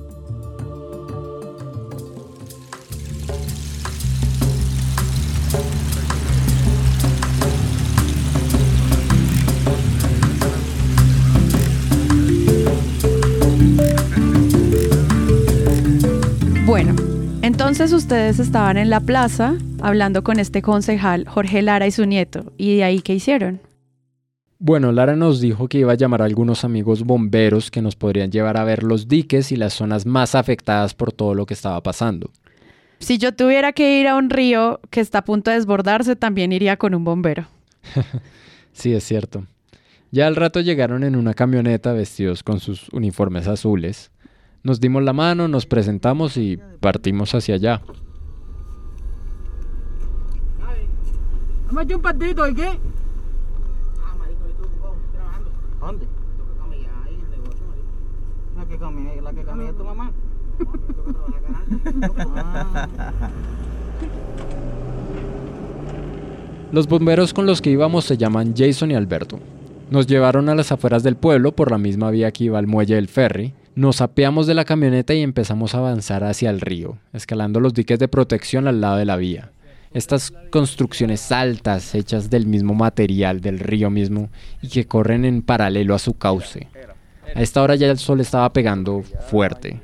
Ustedes 17.94 18.40
estaban 18.40 18.76
en 18.76 18.90
la 18.90 19.00
plaza 19.00 19.54
hablando 19.80 20.24
con 20.24 20.40
este 20.40 20.62
concejal 20.62 21.28
Jorge 21.28 21.62
Lara 21.62 21.86
y 21.86 21.92
su 21.92 22.06
nieto. 22.06 22.52
¿Y 22.56 22.76
de 22.76 22.84
ahí 22.84 23.00
qué 23.00 23.14
hicieron? 23.14 23.60
Bueno, 24.58 24.90
Lara 24.90 25.14
nos 25.14 25.40
dijo 25.40 25.68
que 25.68 25.78
iba 25.78 25.92
a 25.92 25.96
llamar 25.96 26.22
a 26.22 26.24
algunos 26.24 26.64
amigos 26.64 27.04
bomberos 27.04 27.70
que 27.70 27.82
nos 27.82 27.94
podrían 27.94 28.32
llevar 28.32 28.56
a 28.56 28.64
ver 28.64 28.82
los 28.82 29.06
diques 29.06 29.52
y 29.52 29.56
las 29.56 29.74
zonas 29.74 30.06
más 30.06 30.34
afectadas 30.34 30.94
por 30.94 31.12
todo 31.12 31.34
lo 31.34 31.46
que 31.46 31.54
estaba 31.54 31.82
pasando. 31.82 32.30
Si 32.98 33.18
yo 33.18 33.32
tuviera 33.32 33.72
que 33.72 34.00
ir 34.00 34.08
a 34.08 34.16
un 34.16 34.30
río 34.30 34.80
que 34.90 35.00
está 35.00 35.18
a 35.18 35.24
punto 35.24 35.50
de 35.50 35.56
desbordarse, 35.56 36.16
también 36.16 36.52
iría 36.52 36.76
con 36.76 36.94
un 36.94 37.04
bombero. 37.04 37.46
sí, 38.72 38.92
es 38.92 39.04
cierto. 39.04 39.46
Ya 40.10 40.26
al 40.26 40.36
rato 40.36 40.60
llegaron 40.60 41.04
en 41.04 41.14
una 41.14 41.34
camioneta 41.34 41.92
vestidos 41.92 42.42
con 42.42 42.60
sus 42.60 42.88
uniformes 42.90 43.46
azules. 43.46 44.10
Nos 44.64 44.80
dimos 44.80 45.02
la 45.02 45.12
mano, 45.12 45.46
nos 45.46 45.66
presentamos 45.66 46.38
y 46.38 46.58
partimos 46.80 47.34
hacia 47.34 47.56
allá. 47.56 47.82
un 51.70 52.00
partidito, 52.00 52.48
¿y 52.48 52.54
qué? 52.54 52.68
Ah, 52.68 54.14
marico, 54.18 54.48
¿y 54.48 54.52
tú 54.54 54.66
trabajando? 55.12 55.50
¿Dónde? 55.78 56.06
ahí 57.04 57.14
en 57.14 57.20
el 57.20 57.30
negocio, 57.30 57.66
La 58.56 58.64
que 58.64 58.78
camina, 58.78 59.10
la 59.20 59.32
que 59.34 59.40
es 59.68 59.76
tu 59.76 59.84
mamá. 59.84 60.12
Los 66.72 66.86
bomberos 66.86 67.34
con 67.34 67.44
los 67.44 67.60
que 67.60 67.68
íbamos 67.68 68.06
se 68.06 68.16
llaman 68.16 68.54
Jason 68.56 68.92
y 68.92 68.94
Alberto. 68.94 69.40
Nos 69.90 70.06
llevaron 70.06 70.48
a 70.48 70.54
las 70.54 70.72
afueras 70.72 71.02
del 71.02 71.16
pueblo 71.16 71.52
por 71.52 71.70
la 71.70 71.76
misma 71.76 72.10
vía 72.10 72.32
que 72.32 72.44
iba 72.44 72.58
al 72.58 72.66
muelle 72.66 72.94
del 72.94 73.08
ferry 73.08 73.52
nos 73.76 74.00
apeamos 74.00 74.46
de 74.46 74.54
la 74.54 74.64
camioneta 74.64 75.14
y 75.14 75.22
empezamos 75.22 75.74
a 75.74 75.78
avanzar 75.78 76.24
hacia 76.24 76.50
el 76.50 76.60
río, 76.60 76.98
escalando 77.12 77.60
los 77.60 77.74
diques 77.74 77.98
de 77.98 78.08
protección 78.08 78.68
al 78.68 78.80
lado 78.80 78.96
de 78.96 79.04
la 79.04 79.16
vía. 79.16 79.50
Estas 79.92 80.32
construcciones 80.50 81.30
altas, 81.30 81.94
hechas 81.94 82.30
del 82.30 82.46
mismo 82.46 82.74
material 82.74 83.40
del 83.40 83.60
río 83.60 83.90
mismo 83.90 84.28
y 84.60 84.68
que 84.68 84.86
corren 84.86 85.24
en 85.24 85.42
paralelo 85.42 85.94
a 85.94 85.98
su 85.98 86.14
cauce. 86.14 86.68
A 87.34 87.40
esta 87.40 87.62
hora 87.62 87.74
ya 87.74 87.88
el 87.88 87.98
sol 87.98 88.20
estaba 88.20 88.52
pegando 88.52 89.02
fuerte. 89.28 89.80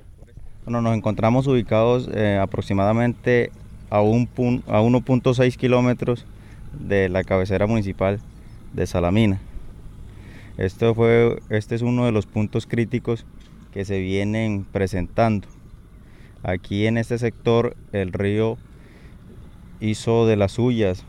Bueno, 0.65 0.83
nos 0.83 0.97
encontramos 0.97 1.47
ubicados 1.47 2.09
eh, 2.13 2.39
aproximadamente 2.41 3.51
a, 3.89 4.01
un 4.03 4.29
a 4.67 4.81
1.6 4.81 5.57
kilómetros 5.57 6.27
de 6.73 7.09
la 7.09 7.25
cabecera 7.25 7.67
municipal 7.67 8.21
de 8.73 8.87
Salamina. 8.87 9.41
Esto 10.59 10.95
fue, 10.95 11.41
este 11.49 11.75
es 11.75 11.83
uno 11.83 12.05
de 12.05 12.13
los 12.13 12.27
puntos 12.27 12.67
críticos 12.67 13.25
que 13.73 13.85
se 13.85 14.01
vienen 14.01 14.65
presentando. 14.65 15.49
Aquí 16.43 16.87
en 16.87 16.99
este 16.99 17.19
sector 17.19 17.77
el 17.93 18.13
río 18.13 18.59
hizo 19.81 20.27
de 20.27 20.37
las 20.37 20.53
suyas, 20.53 21.05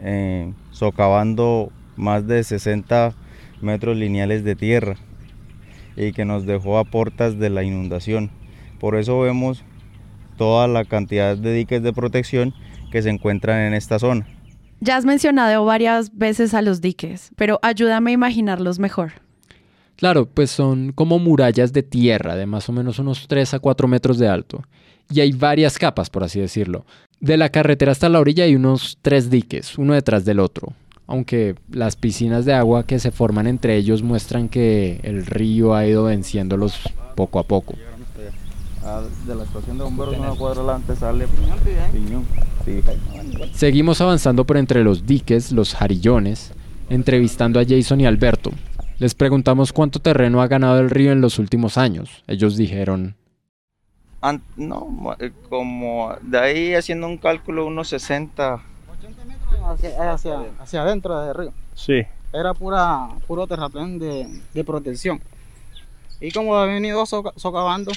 eh, 0.00 0.52
socavando 0.70 1.72
más 1.96 2.26
de 2.26 2.42
60 2.42 3.14
metros 3.60 3.96
lineales 3.96 4.44
de 4.44 4.56
tierra 4.56 4.96
y 5.96 6.12
que 6.12 6.24
nos 6.24 6.46
dejó 6.46 6.78
a 6.78 6.84
portas 6.84 7.38
de 7.38 7.50
la 7.50 7.62
inundación. 7.62 8.30
Por 8.80 8.96
eso 8.96 9.20
vemos 9.20 9.64
toda 10.36 10.66
la 10.66 10.84
cantidad 10.84 11.36
de 11.36 11.54
diques 11.54 11.82
de 11.82 11.92
protección 11.92 12.54
que 12.90 13.02
se 13.02 13.10
encuentran 13.10 13.60
en 13.60 13.74
esta 13.74 13.98
zona. 13.98 14.26
Ya 14.80 14.96
has 14.96 15.04
mencionado 15.04 15.64
varias 15.64 16.16
veces 16.16 16.54
a 16.54 16.62
los 16.62 16.80
diques, 16.80 17.30
pero 17.36 17.60
ayúdame 17.62 18.10
a 18.10 18.14
imaginarlos 18.14 18.80
mejor. 18.80 19.12
Claro, 19.96 20.26
pues 20.26 20.50
son 20.50 20.92
como 20.92 21.18
murallas 21.18 21.72
de 21.72 21.82
tierra 21.82 22.34
de 22.36 22.46
más 22.46 22.68
o 22.68 22.72
menos 22.72 22.98
unos 22.98 23.26
3 23.28 23.54
a 23.54 23.58
4 23.58 23.88
metros 23.88 24.18
de 24.18 24.28
alto. 24.28 24.62
Y 25.10 25.20
hay 25.20 25.32
varias 25.32 25.78
capas, 25.78 26.10
por 26.10 26.24
así 26.24 26.40
decirlo. 26.40 26.84
De 27.20 27.36
la 27.36 27.50
carretera 27.50 27.92
hasta 27.92 28.08
la 28.08 28.18
orilla 28.18 28.44
hay 28.44 28.56
unos 28.56 28.98
tres 29.00 29.30
diques, 29.30 29.78
uno 29.78 29.94
detrás 29.94 30.24
del 30.24 30.40
otro. 30.40 30.72
Aunque 31.06 31.54
las 31.70 31.96
piscinas 31.96 32.44
de 32.44 32.54
agua 32.54 32.84
que 32.84 32.98
se 32.98 33.10
forman 33.10 33.46
entre 33.46 33.76
ellos 33.76 34.02
muestran 34.02 34.48
que 34.48 34.98
el 35.02 35.26
río 35.26 35.74
ha 35.74 35.86
ido 35.86 36.04
venciéndolos 36.04 36.80
poco 37.14 37.38
a 37.38 37.44
poco. 37.44 37.74
De 39.26 39.34
la 39.36 39.44
estación 39.44 39.78
de 39.78 39.84
bomberos 39.84 40.18
una 40.18 40.30
cuadra 40.30 40.62
adelante 40.62 40.96
sale 40.96 41.28
Piñón. 41.92 42.26
Seguimos 43.54 44.00
avanzando 44.00 44.44
por 44.44 44.56
entre 44.56 44.82
los 44.82 45.06
diques, 45.06 45.52
los 45.52 45.74
jarillones, 45.74 46.52
entrevistando 46.90 47.60
a 47.60 47.64
Jason 47.64 48.00
y 48.00 48.06
Alberto, 48.06 48.50
les 49.02 49.14
preguntamos 49.14 49.72
cuánto 49.72 49.98
terreno 49.98 50.42
ha 50.42 50.46
ganado 50.46 50.78
el 50.78 50.88
río 50.88 51.10
en 51.10 51.20
los 51.20 51.40
últimos 51.40 51.76
años. 51.76 52.22
Ellos 52.28 52.56
dijeron... 52.56 53.16
no, 54.56 55.16
eh, 55.18 55.32
como 55.48 56.14
de 56.22 56.38
ahí 56.38 56.74
haciendo 56.74 57.08
un 57.08 57.18
cálculo, 57.18 57.66
unos 57.66 57.88
60. 57.88 58.62
80 59.00 59.24
metros 59.24 59.60
hacia, 59.64 60.38
hacia, 60.60 60.82
adentro 60.82 61.20
del 61.20 61.34
río. 61.34 61.52
Sí. 61.74 62.02
Era 62.32 62.54
pura, 62.54 63.08
puro 63.26 63.48
terraplén 63.48 63.98
de, 63.98 64.40
de 64.54 64.64
protección. 64.64 65.20
Y 66.20 66.30
como 66.30 66.54
ha 66.54 66.66
venido 66.66 67.04
socavando, 67.04 67.90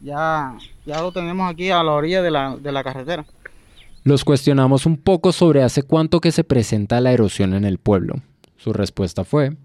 ya, 0.00 0.56
ya 0.86 1.00
lo 1.00 1.10
tenemos 1.10 1.50
aquí 1.50 1.72
a 1.72 1.82
la 1.82 1.94
orilla 1.94 2.22
de 2.22 2.30
la, 2.30 2.56
de 2.56 2.70
la 2.70 2.84
carretera. 2.84 3.24
Los 4.04 4.22
cuestionamos 4.22 4.86
un 4.86 4.98
poco 4.98 5.32
sobre 5.32 5.64
hace 5.64 5.82
cuánto 5.82 6.20
que 6.20 6.30
se 6.30 6.44
presenta 6.44 7.00
la 7.00 7.10
erosión 7.10 7.54
en 7.54 7.64
el 7.64 7.78
pueblo. 7.78 8.20
Su 8.56 8.72
respuesta 8.72 9.24
fue... 9.24 9.56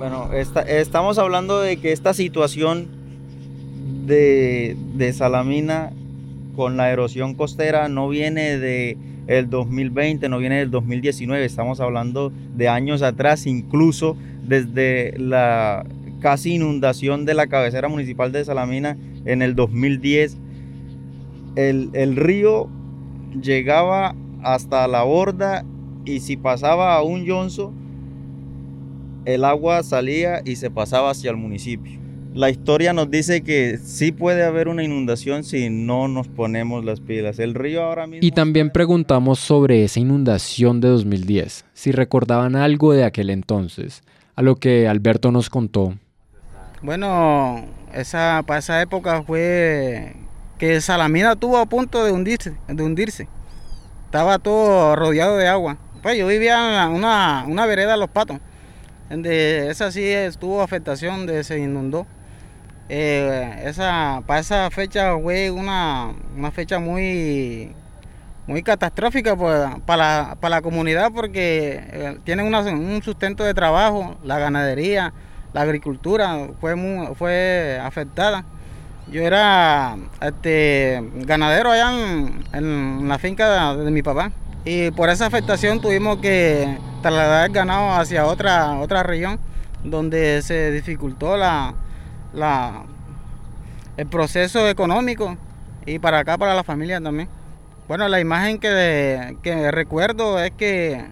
Bueno, 0.00 0.30
estamos 0.32 1.18
hablando 1.18 1.60
de 1.60 1.76
que 1.76 1.92
esta 1.92 2.14
situación 2.14 2.88
de, 4.06 4.74
de, 4.94 5.12
Salamina 5.12 5.92
con 6.56 6.78
la 6.78 6.90
erosión 6.90 7.34
costera 7.34 7.90
no 7.90 8.08
viene 8.08 8.56
de 8.56 8.96
el 9.26 9.50
2020, 9.50 10.30
no 10.30 10.38
viene 10.38 10.56
del 10.56 10.70
2019, 10.70 11.44
estamos 11.44 11.80
hablando 11.80 12.32
de 12.56 12.70
años 12.70 13.02
atrás, 13.02 13.46
incluso 13.46 14.16
desde 14.42 15.18
la 15.18 15.84
casi 16.20 16.54
inundación 16.54 17.26
de 17.26 17.34
la 17.34 17.48
cabecera 17.48 17.88
municipal 17.88 18.32
de 18.32 18.42
Salamina 18.42 18.96
en 19.26 19.42
el 19.42 19.54
2010. 19.54 20.38
El, 21.56 21.90
el 21.92 22.16
río 22.16 22.70
llegaba 23.38 24.14
hasta 24.42 24.88
la 24.88 25.02
borda 25.02 25.66
y 26.06 26.20
si 26.20 26.38
pasaba 26.38 26.94
a 26.96 27.02
un 27.02 27.26
yonzo, 27.26 27.74
el 29.34 29.44
agua 29.44 29.82
salía 29.82 30.42
y 30.44 30.56
se 30.56 30.70
pasaba 30.70 31.10
hacia 31.10 31.30
el 31.30 31.36
municipio. 31.36 31.98
La 32.34 32.48
historia 32.48 32.92
nos 32.92 33.10
dice 33.10 33.42
que 33.42 33.76
sí 33.82 34.12
puede 34.12 34.44
haber 34.44 34.68
una 34.68 34.84
inundación 34.84 35.42
si 35.42 35.68
no 35.68 36.06
nos 36.06 36.28
ponemos 36.28 36.84
las 36.84 37.00
pilas. 37.00 37.40
El 37.40 37.54
río 37.54 37.82
ahora 37.82 38.06
mismo... 38.06 38.24
Y 38.24 38.30
también 38.30 38.70
preguntamos 38.70 39.40
sobre 39.40 39.82
esa 39.82 39.98
inundación 39.98 40.80
de 40.80 40.88
2010, 40.88 41.64
si 41.72 41.90
recordaban 41.90 42.54
algo 42.54 42.92
de 42.92 43.02
aquel 43.02 43.30
entonces, 43.30 44.02
a 44.36 44.42
lo 44.42 44.54
que 44.56 44.86
Alberto 44.86 45.32
nos 45.32 45.50
contó. 45.50 45.94
Bueno, 46.82 47.64
esa, 47.92 48.44
para 48.46 48.60
esa 48.60 48.80
época 48.80 49.22
fue 49.24 50.14
que 50.56 50.80
Salamina 50.80 51.34
tuvo 51.34 51.58
a 51.58 51.66
punto 51.66 52.04
de 52.04 52.12
hundirse, 52.12 52.54
de 52.68 52.82
hundirse. 52.82 53.26
Estaba 54.04 54.38
todo 54.38 54.94
rodeado 54.94 55.36
de 55.36 55.48
agua. 55.48 55.78
Pues 56.00 56.16
yo 56.16 56.26
vivía 56.26 56.84
en 56.84 56.92
una, 56.92 57.44
una 57.48 57.66
vereda 57.66 57.92
de 57.92 57.98
Los 57.98 58.10
Patos, 58.10 58.38
donde 59.10 59.68
esa 59.68 59.90
sí 59.90 60.04
estuvo 60.06 60.62
afectación, 60.62 61.26
de 61.26 61.42
se 61.44 61.58
inundó. 61.58 62.06
Eh, 62.88 63.62
esa, 63.66 64.22
para 64.26 64.40
esa 64.40 64.70
fecha 64.70 65.16
fue 65.20 65.50
una, 65.50 66.12
fecha 66.52 66.78
muy, 66.78 67.72
muy 68.46 68.62
catastrófica 68.62 69.36
pues, 69.36 69.60
para, 69.84 70.36
la, 70.40 70.62
comunidad 70.62 71.12
porque 71.12 71.80
eh, 71.92 72.18
tienen 72.24 72.52
un 72.52 73.02
sustento 73.02 73.44
de 73.44 73.52
trabajo, 73.52 74.16
la 74.24 74.38
ganadería, 74.38 75.12
la 75.52 75.62
agricultura 75.62 76.48
fue, 76.60 76.74
fue 77.16 77.80
afectada. 77.82 78.44
Yo 79.10 79.22
era 79.22 79.96
este, 80.20 81.02
ganadero 81.26 81.72
allá 81.72 81.90
en, 82.52 83.08
la 83.08 83.18
finca 83.18 83.74
de, 83.74 83.90
mi 83.90 84.02
papá 84.02 84.30
y 84.64 84.90
por 84.90 85.08
esa 85.08 85.26
afectación 85.26 85.80
tuvimos 85.80 86.18
que 86.18 86.78
trasladar 87.02 87.46
el 87.46 87.52
ganado 87.52 87.92
hacia 87.92 88.26
otra, 88.26 88.78
otra 88.80 89.02
región 89.02 89.38
donde 89.84 90.42
se 90.42 90.70
dificultó 90.70 91.36
la, 91.36 91.74
la, 92.34 92.84
el 93.96 94.06
proceso 94.06 94.68
económico 94.68 95.36
y 95.86 95.98
para 95.98 96.18
acá, 96.18 96.36
para 96.36 96.54
la 96.54 96.64
familia 96.64 97.00
también. 97.00 97.28
Bueno, 97.88 98.06
la 98.08 98.20
imagen 98.20 98.58
que, 98.58 99.36
que 99.42 99.70
recuerdo 99.70 100.38
es 100.38 100.52
que 100.52 101.04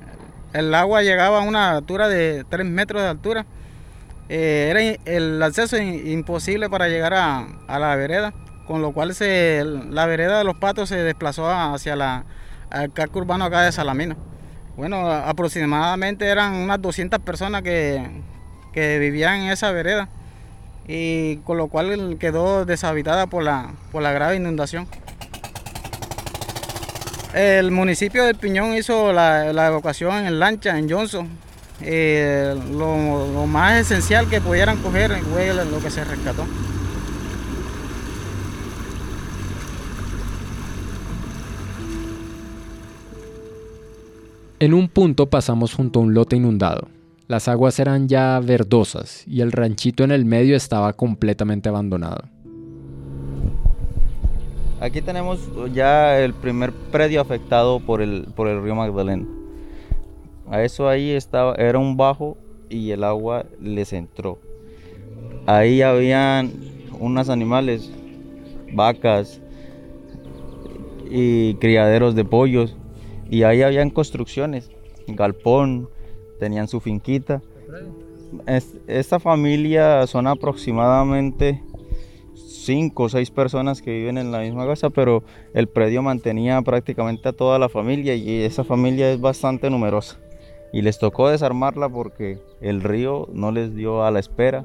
el 0.52 0.74
agua 0.74 1.02
llegaba 1.02 1.38
a 1.38 1.42
una 1.42 1.70
altura 1.70 2.08
de 2.08 2.44
3 2.48 2.66
metros 2.66 3.02
de 3.02 3.08
altura 3.08 3.46
eh, 4.28 4.68
era 4.70 5.16
el 5.16 5.42
acceso 5.42 5.78
imposible 5.78 6.68
para 6.68 6.88
llegar 6.88 7.14
a, 7.14 7.46
la 7.78 7.96
vereda, 7.96 8.34
con 8.66 8.82
lo 8.82 8.92
cual 8.92 9.14
se, 9.14 9.64
la 9.64 10.04
vereda 10.06 10.38
de 10.38 10.44
los 10.44 10.56
patos 10.56 10.90
se 10.90 10.96
desplazó 10.96 11.50
hacia 11.50 11.96
la, 11.96 12.24
el 12.72 12.92
casco 12.92 13.20
urbano 13.20 13.44
acá 13.44 13.62
de 13.62 13.72
Salamina. 13.72 14.16
Bueno, 14.76 15.10
aproximadamente 15.10 16.26
eran 16.26 16.54
unas 16.54 16.80
200 16.80 17.20
personas 17.20 17.62
que, 17.62 18.08
vivían 18.74 19.40
en 19.40 19.50
esa 19.50 19.72
vereda 19.72 20.08
y 20.86 21.38
con 21.38 21.56
lo 21.56 21.66
cual 21.66 22.16
quedó 22.20 22.64
deshabitada 22.64 23.26
por 23.26 23.42
la, 23.42 23.72
por 23.90 24.02
la 24.02 24.12
grave 24.12 24.36
inundación. 24.36 24.86
El 27.34 27.72
municipio 27.72 28.24
del 28.24 28.36
Piñón 28.36 28.74
hizo 28.74 29.12
la, 29.12 29.52
la 29.52 29.66
evacuación 29.66 30.26
en 30.26 30.38
lancha 30.38 30.78
en 30.78 30.88
Johnson 30.88 31.28
eh, 31.80 32.56
lo, 32.72 33.46
más 33.46 33.80
esencial 33.80 34.28
que 34.28 34.40
pudieran 34.40 34.78
coger 34.78 35.16
fue 35.32 35.54
lo 35.54 35.78
que 35.80 35.90
se 35.90 36.04
rescató. 36.04 36.44
En 44.60 44.74
un 44.74 44.88
punto 44.88 45.30
pasamos 45.30 45.72
junto 45.72 46.00
a 46.00 46.02
un 46.02 46.14
lote 46.14 46.34
inundado. 46.34 46.88
Las 47.28 47.46
aguas 47.46 47.78
eran 47.78 48.08
ya 48.08 48.40
verdosas 48.40 49.22
y 49.28 49.40
el 49.40 49.52
ranchito 49.52 50.02
en 50.02 50.10
el 50.10 50.24
medio 50.24 50.56
estaba 50.56 50.94
completamente 50.94 51.68
abandonado. 51.68 52.24
Aquí 54.80 55.00
tenemos 55.00 55.48
ya 55.72 56.18
el 56.18 56.34
primer 56.34 56.72
predio 56.72 57.20
afectado 57.20 57.78
por 57.78 58.02
el, 58.02 58.26
por 58.34 58.48
el 58.48 58.60
río 58.60 58.74
Magdalena. 58.74 59.26
A 60.50 60.64
eso 60.64 60.88
ahí 60.88 61.10
estaba, 61.10 61.54
era 61.54 61.78
un 61.78 61.96
bajo 61.96 62.36
y 62.68 62.90
el 62.90 63.04
agua 63.04 63.46
les 63.60 63.92
entró. 63.92 64.40
Ahí 65.46 65.82
habían 65.82 66.52
unos 66.98 67.28
animales, 67.28 67.92
vacas 68.72 69.40
y 71.08 71.54
criaderos 71.54 72.16
de 72.16 72.24
pollos. 72.24 72.74
Y 73.30 73.42
ahí 73.42 73.62
habían 73.62 73.90
construcciones, 73.90 74.70
galpón, 75.06 75.88
tenían 76.38 76.68
su 76.68 76.80
finquita. 76.80 77.42
esta 78.86 79.18
familia 79.18 80.06
son 80.06 80.26
aproximadamente 80.26 81.62
cinco 82.34 83.04
o 83.04 83.08
seis 83.08 83.30
personas 83.30 83.80
que 83.80 83.92
viven 83.92 84.18
en 84.18 84.30
la 84.30 84.40
misma 84.40 84.66
casa, 84.66 84.90
pero 84.90 85.22
el 85.54 85.68
predio 85.68 86.02
mantenía 86.02 86.60
prácticamente 86.62 87.28
a 87.28 87.32
toda 87.32 87.58
la 87.58 87.68
familia 87.68 88.14
y 88.14 88.42
esa 88.42 88.64
familia 88.64 89.10
es 89.10 89.20
bastante 89.20 89.70
numerosa 89.70 90.18
y 90.72 90.82
les 90.82 90.98
tocó 90.98 91.28
desarmarla 91.28 91.88
porque 91.88 92.38
el 92.60 92.82
río 92.82 93.28
no 93.32 93.52
les 93.52 93.74
dio 93.74 94.04
a 94.04 94.10
la 94.10 94.20
espera. 94.20 94.64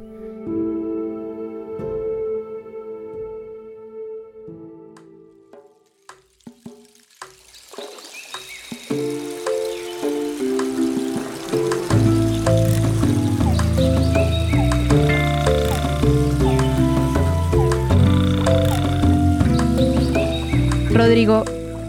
Rodrigo, 21.13 21.45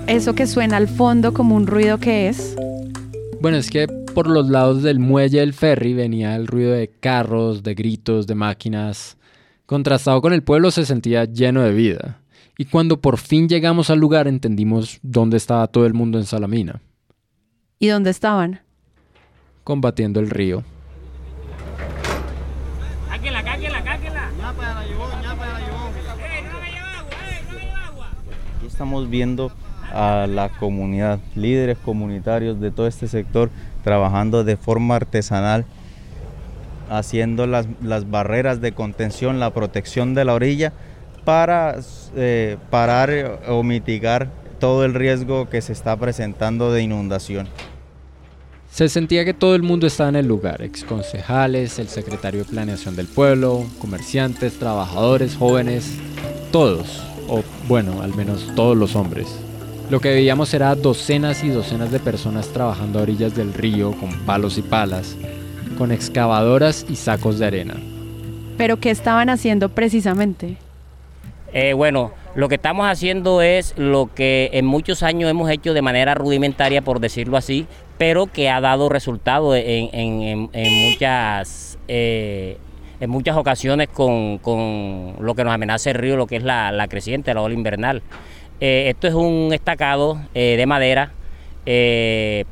eso 0.07 0.35
que 0.35 0.47
suena 0.47 0.77
al 0.77 0.87
fondo 0.87 1.33
como 1.33 1.57
un 1.57 1.67
ruido 1.67 1.97
que 1.97 2.29
es. 2.29 2.55
Bueno, 3.41 3.57
es 3.57 3.71
que 3.71 3.89
por 3.89 4.29
los 4.29 4.51
lados 4.51 4.83
del 4.83 4.99
muelle 4.99 5.41
del 5.41 5.55
ferry 5.55 5.95
venía 5.95 6.37
el 6.37 6.47
ruido 6.47 6.73
de 6.73 6.89
carros, 6.89 7.63
de 7.63 7.75
gritos, 7.75 8.27
de 8.27 8.35
máquinas. 8.35 9.17
Contrastado 9.65 10.21
con 10.21 10.35
el 10.35 10.43
pueblo 10.43 10.71
se 10.71 10.85
sentía 10.85 11.25
lleno 11.25 11.63
de 11.63 11.73
vida. 11.73 12.19
Y 12.59 12.67
cuando 12.67 13.01
por 13.01 13.17
fin 13.17 13.49
llegamos 13.49 13.89
al 13.89 13.99
lugar 13.99 14.29
entendimos 14.29 14.99
dónde 15.01 15.39
estaba 15.39 15.69
todo 15.69 15.87
el 15.87 15.95
mundo 15.95 16.19
en 16.19 16.27
Salamina. 16.27 16.83
¿Y 17.79 17.87
dónde 17.87 18.11
estaban? 18.11 18.61
Combatiendo 19.63 20.21
el 20.21 20.29
río. 20.29 20.65
Aquí 23.11 23.31
estamos 28.75 29.09
viendo 29.09 29.53
a 29.93 30.27
la 30.29 30.49
comunidad, 30.49 31.21
líderes 31.37 31.79
comunitarios 31.79 32.61
de 32.61 32.73
todo 32.73 32.89
este 32.89 33.07
sector 33.07 33.49
trabajando 33.85 34.43
de 34.43 34.57
forma 34.57 34.97
artesanal, 34.97 35.65
haciendo 36.91 37.47
las, 37.47 37.69
barreras 38.11 38.61
de 38.61 38.73
contención, 38.73 39.39
la 39.39 39.55
protección 39.55 40.15
de 40.15 40.25
la 40.25 40.35
orilla 40.35 40.73
para 41.25 41.77
eh, 42.17 42.57
parar 42.71 43.43
o 43.49 43.63
mitigar 43.63 44.29
todo 44.59 44.85
el 44.85 44.95
riesgo 44.95 45.49
que 45.49 45.63
se 45.63 45.73
está 45.73 45.97
presentando 45.97 46.73
de 46.73 46.83
inundación. 46.83 47.47
Se 48.73 48.89
sentía 48.89 49.25
que 49.25 49.35
todo 49.35 49.55
el 49.55 49.63
mundo 49.63 49.87
estaba 49.87 50.09
en 50.09 50.17
el 50.17 50.27
lugar, 50.27 50.63
exconcejales, 50.63 51.79
el 51.79 51.87
secretario 51.87 52.43
de 52.43 52.51
planeación 52.51 52.97
del 52.97 53.07
pueblo, 53.07 53.65
comerciantes, 53.79 54.59
trabajadores, 54.59 55.37
jóvenes, 55.37 55.97
todos, 56.51 57.14
o 57.29 57.43
bueno, 57.69 58.03
al 58.03 58.15
menos 58.15 58.53
todos 58.55 58.77
los 58.77 58.97
hombres. 58.97 59.27
Lo 59.91 60.01
que 60.01 60.11
veíamos 60.11 60.55
era 60.55 60.75
docenas 60.75 61.45
y 61.45 61.49
docenas 61.49 61.93
de 61.93 62.01
personas 62.01 62.49
trabajando 62.49 62.99
a 62.99 63.03
orillas 63.03 63.35
del 63.35 63.53
río 63.53 63.93
con 63.93 64.13
palos 64.25 64.57
y 64.57 64.63
palas, 64.63 65.17
con 65.77 65.93
excavadoras 65.93 66.87
y 66.89 66.97
sacos 66.97 67.39
de 67.39 67.47
arena. 67.47 67.75
¿Pero 68.57 68.79
qué 68.79 68.91
estaban 68.91 69.29
haciendo 69.29 69.69
precisamente? 69.69 70.57
Eh, 71.53 71.73
bueno, 71.73 72.13
lo 72.35 72.49
que 72.49 72.57
estamos 72.57 72.87
haciendo 72.87 73.43
es 73.43 73.75
lo 73.77 74.11
que 74.13 74.51
en 74.55 74.67
muchos 74.67 75.03
años 75.03 75.31
hemos 75.31 75.51
hecho 75.51 75.73
de 75.73 75.83
manera 75.83 76.15
rudimentaria, 76.15 76.83
por 76.83 76.99
decirlo 76.99 77.37
así, 77.37 77.67
pero 77.99 78.27
que 78.27 78.49
ha 78.51 78.61
dado 78.61 78.89
resultado 78.89 79.55
en, 79.55 80.51
muchas 80.91 81.79
eh, 81.87 82.59
en 83.01 83.11
muchas 83.11 83.37
ocasiones 83.37 83.89
con, 83.89 84.41
lo 85.19 85.35
que 85.35 85.45
nos 85.45 85.53
amenaza 85.53 85.91
el 85.91 85.97
río, 85.97 86.17
lo 86.17 86.27
que 86.27 86.37
es 86.37 86.43
la, 86.43 86.87
creciente, 86.89 87.35
la 87.35 87.43
ola 87.43 87.55
invernal. 87.55 88.03
Eh, 88.61 88.87
esto 88.89 89.09
es 89.09 89.15
un 89.15 89.51
estacado 89.53 90.19
de 90.35 90.65
madera, 90.67 91.13
eh, 91.67 92.45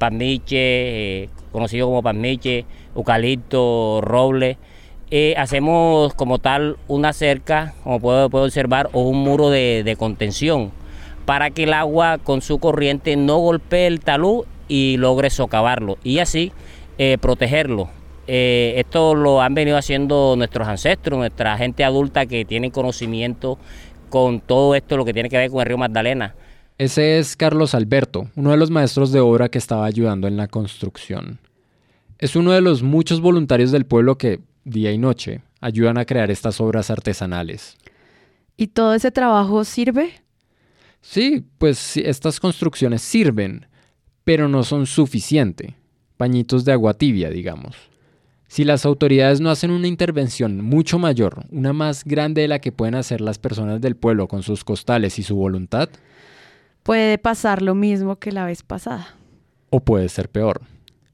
conocido 1.52 1.87
como 1.87 2.02
palmiche, 2.02 2.64
eucalipto, 2.96 4.00
roble. 4.02 4.59
Eh, 5.11 5.35
hacemos 5.37 6.14
como 6.14 6.38
tal 6.38 6.78
una 6.88 7.12
cerca, 7.12 7.74
como 7.85 8.00
puedo, 8.00 8.44
observar, 8.44 8.88
o 8.92 9.02
un 9.02 9.18
muro 9.18 9.50
de, 9.50 9.94
contención 9.98 10.72
para 11.26 11.50
que 11.50 11.64
el 11.64 11.74
agua 11.74 12.18
con 12.18 12.42
su 12.42 12.59
corriente 12.59 13.14
no 13.16 13.37
golpee 13.38 13.87
el 13.87 14.00
talud 14.00 14.44
y 14.66 14.96
logre 14.96 15.31
socavarlo 15.31 15.98
y 16.02 16.18
así 16.18 16.50
eh, 16.98 17.18
protegerlo. 17.20 17.90
Eh, 18.35 18.81
esto 18.81 19.14
lo 19.14 19.42
han 19.42 19.53
venido 19.53 19.77
haciendo 19.77 20.37
nuestros 20.38 20.66
ancestros, 20.66 21.18
nuestra 21.18 21.55
gente 21.59 21.85
adulta 21.85 22.25
que 22.25 22.47
tiene 22.47 22.71
conocimiento 22.71 23.59
con 24.09 24.40
todo 24.40 24.75
esto, 24.75 24.97
lo 24.97 25.05
que 25.05 25.12
tiene 25.12 25.29
que 25.29 25.37
ver 25.37 25.51
con 25.51 25.61
el 25.61 25.66
río 25.66 25.77
Magdalena. 25.77 26.35
Ese 26.79 27.18
es 27.18 27.37
Carlos 27.37 27.75
Alberto, 27.75 28.31
uno 28.35 28.53
de 28.53 28.57
los 28.57 28.71
maestros 28.71 29.12
de 29.12 29.21
obra 29.21 29.51
que 29.51 29.59
estaba 29.59 29.85
ayudando 29.85 30.29
en 30.29 30.38
la 30.38 30.49
construcción. 30.49 31.40
Es 32.16 32.35
uno 32.35 32.53
de 32.53 32.62
los 32.62 32.83
muchos 32.83 33.21
voluntarios 33.21 33.71
del 33.71 33.85
pueblo 33.85 34.16
que, 34.16 34.40
día 34.64 34.92
y 34.92 34.97
noche, 34.97 35.42
ayudan 35.61 35.99
a 35.99 36.07
crear 36.07 36.31
estas 36.31 36.59
obras 36.59 36.90
artesanales. 36.90 37.77
¿Y 38.57 38.68
todo 38.68 38.95
ese 38.95 39.11
trabajo 39.11 39.62
sirve? 39.62 40.23
Sí, 41.03 41.45
pues 41.59 41.99
estas 41.99 42.40
construcciones 42.40 43.03
sirven, 43.03 43.66
pero 44.25 44.49
no 44.49 44.62
son 44.62 44.87
suficiente. 44.87 45.75
Pañitos 46.16 46.64
de 46.64 46.73
agua 46.73 46.95
tibia, 46.95 47.29
digamos. 47.29 47.91
Si 48.52 48.64
las 48.64 48.84
autoridades 48.84 49.40
no 49.40 49.48
hacen 49.48 49.70
una 49.70 49.88
intervención 49.88 50.60
mucho 50.60 50.98
mayor, 50.98 51.46
una 51.50 51.72
más 51.72 52.04
grande 52.04 52.42
de 52.42 52.48
la 52.48 52.58
que 52.58 52.70
pueden 52.70 52.94
hacer 52.94 53.22
las 53.22 53.38
personas 53.38 53.80
del 53.80 53.96
pueblo 53.96 54.28
con 54.28 54.42
sus 54.42 54.62
costales 54.62 55.18
y 55.18 55.22
su 55.22 55.36
voluntad, 55.36 55.88
puede 56.82 57.16
pasar 57.16 57.62
lo 57.62 57.74
mismo 57.74 58.16
que 58.16 58.30
la 58.30 58.44
vez 58.44 58.62
pasada. 58.62 59.16
O 59.70 59.80
puede 59.80 60.06
ser 60.10 60.28
peor. 60.28 60.60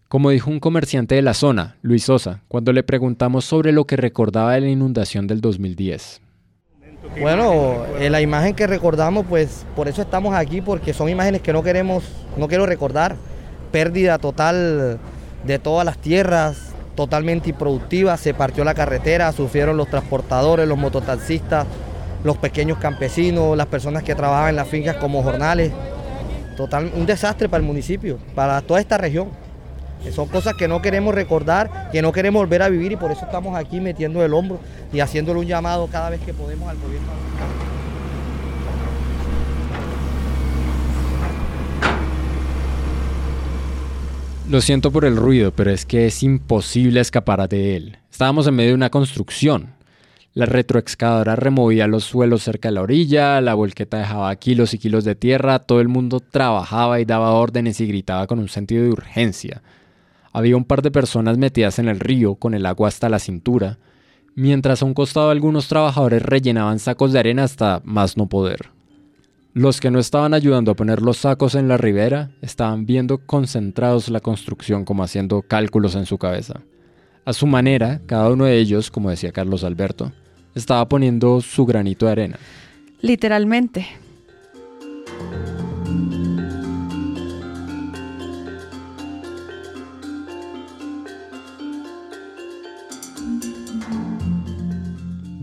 Como 0.09 0.31
dijo 0.31 0.51
un 0.51 0.59
comerciante 0.59 1.15
de 1.15 1.23
la 1.23 1.33
zona, 1.33 1.77
Luis 1.81 2.03
Sosa, 2.03 2.43
cuando 2.49 2.73
le 2.73 2.83
preguntamos 2.83 3.45
sobre 3.45 3.71
lo 3.71 3.85
que 3.85 3.97
recordaba 3.97 4.55
de 4.55 4.63
la 4.63 4.69
inundación 4.71 5.29
del 5.29 5.41
2010. 5.41 6.21
Bueno, 7.21 7.85
eh, 8.01 8.11
la 8.11 8.21
imagen 8.21 8.57
que 8.57 8.67
recordamos, 8.67 9.25
pues 9.29 9.65
por 9.77 9.87
eso 9.87 10.03
estamos 10.03 10.35
aquí, 10.35 10.61
porque 10.61 10.93
son 10.93 11.09
imágenes 11.09 11.41
que 11.41 11.53
no 11.53 11.63
queremos, 11.63 12.03
no 12.37 12.49
quiero 12.49 12.67
recordar. 12.67 13.15
Pérdida 13.71 14.19
total 14.19 14.99
de 15.45 15.59
todas 15.61 15.85
las 15.85 15.99
tierras, 15.99 16.68
totalmente 16.99 17.51
improductiva, 17.51 18.17
se 18.17 18.35
partió 18.35 18.65
la 18.65 18.75
carretera, 18.75 19.31
sufrieron 19.31 19.77
los 19.77 19.89
transportadores, 19.89 20.67
los 20.67 20.77
mototaxistas, 20.77 21.65
los 22.25 22.37
pequeños 22.39 22.79
campesinos, 22.79 23.57
las 23.57 23.69
personas 23.69 24.03
que 24.03 24.17
trabajan 24.17 24.49
en 24.49 24.57
las 24.57 24.67
fincas 24.67 24.97
como 24.97 25.23
jornales. 25.23 25.71
Total, 26.57 26.91
un 26.97 27.07
desastre 27.07 27.49
para 27.49 27.61
el 27.61 27.67
municipio, 27.69 28.19
para 28.35 28.61
toda 28.63 28.81
esta 28.81 28.99
región. 28.99 29.29
Son 30.13 30.27
cosas 30.27 30.55
que 30.55 30.67
no 30.67 30.83
queremos 30.83 31.15
recordar, 31.15 31.89
que 31.93 32.03
no 32.03 32.11
queremos 32.11 32.43
volver 32.43 32.63
a 32.63 32.69
vivir 32.69 32.91
y 32.91 32.97
por 32.97 33.13
eso 33.13 33.27
estamos 33.27 33.57
aquí 33.57 33.79
metiendo 33.79 34.25
el 34.25 34.35
hombro 34.35 34.59
y 34.93 34.99
haciéndole 34.99 35.39
un 35.39 35.47
llamado 35.47 35.87
cada 35.87 36.11
vez 36.11 36.21
que 36.23 36.35
podemos 36.35 36.69
al 36.69 36.79
gobierno. 36.79 37.78
Lo 44.51 44.63
siento 44.63 44.91
por 44.91 45.05
el 45.05 45.19
ruido, 45.19 45.53
pero 45.53 45.71
es 45.71 45.85
que 45.85 46.07
es 46.07 46.23
imposible 46.23 47.01
escapar 47.01 47.47
de 47.51 47.77
él. 47.77 47.99
Estábamos 48.11 48.47
en 48.47 48.55
medio 48.55 48.71
de 48.71 48.77
una 48.77 48.89
construcción. 48.89 49.75
La 50.33 50.47
retroexcavadora 50.47 51.37
removía 51.37 51.87
los 51.87 52.05
suelos 52.05 52.45
cerca 52.45 52.69
de 52.69 52.77
la 52.77 52.81
orilla, 52.81 53.43
la 53.43 53.53
volqueta 53.53 53.99
dejaba 53.99 54.35
kilos 54.37 54.73
y 54.73 54.79
kilos 54.79 55.05
de 55.05 55.15
tierra, 55.15 55.59
todo 55.59 55.83
el 55.83 55.89
mundo 55.89 56.21
trabajaba 56.21 56.99
y 56.99 57.05
daba 57.05 57.33
órdenes 57.33 57.79
y 57.83 57.89
gritaba 57.89 58.27
con 58.27 58.39
un 58.39 58.49
sentido 58.49 58.85
de 58.85 58.89
urgencia. 58.89 59.63
Había 60.33 60.57
un 60.57 60.65
par 60.65 60.81
de 60.81 60.91
personas 60.91 61.37
metidas 61.37 61.79
en 61.79 61.89
el 61.89 62.01
río 62.01 62.37
con 62.37 62.55
el 62.55 62.65
agua 62.65 62.89
hasta 62.89 63.11
la 63.11 63.19
cintura, 63.19 63.77
mientras 64.35 64.81
a 64.81 64.87
un 64.87 64.95
costado 64.95 65.29
algunos 65.29 65.69
trabajadores 65.69 66.23
rellenaban 66.23 66.79
sacos 66.79 67.13
de 67.13 67.19
arena 67.19 67.45
hasta 67.45 67.83
más 67.85 68.17
no 68.17 68.31
poder. 68.31 68.78
Los 69.59 69.81
que 69.81 69.91
no 69.91 69.99
estaban 69.99 70.35
ayudando 70.35 70.71
a 70.71 70.77
poner 70.77 71.03
los 71.03 71.17
sacos 71.17 71.57
en 71.57 71.67
la 71.67 71.77
ribera 71.77 72.31
estaban 72.43 72.87
viendo 72.87 73.19
concentrados 73.19 74.09
la 74.09 74.21
construcción 74.21 74.85
como 74.85 75.03
haciendo 75.03 75.43
cálculos 75.43 75.97
en 75.97 76.07
su 76.07 76.17
cabeza. 76.17 76.61
A 77.25 77.33
su 77.33 77.45
manera, 77.49 78.01
cada 78.07 78.31
uno 78.31 78.45
de 78.45 78.57
ellos, 78.57 78.89
como 78.89 79.11
decía 79.11 79.33
Carlos 79.33 79.65
Alberto, 79.65 80.13
estaba 80.55 80.89
poniendo 80.89 81.41
su 81.41 81.67
granito 81.67 82.07
de 82.07 82.13
arena. 82.13 82.39
Literalmente. 83.01 83.89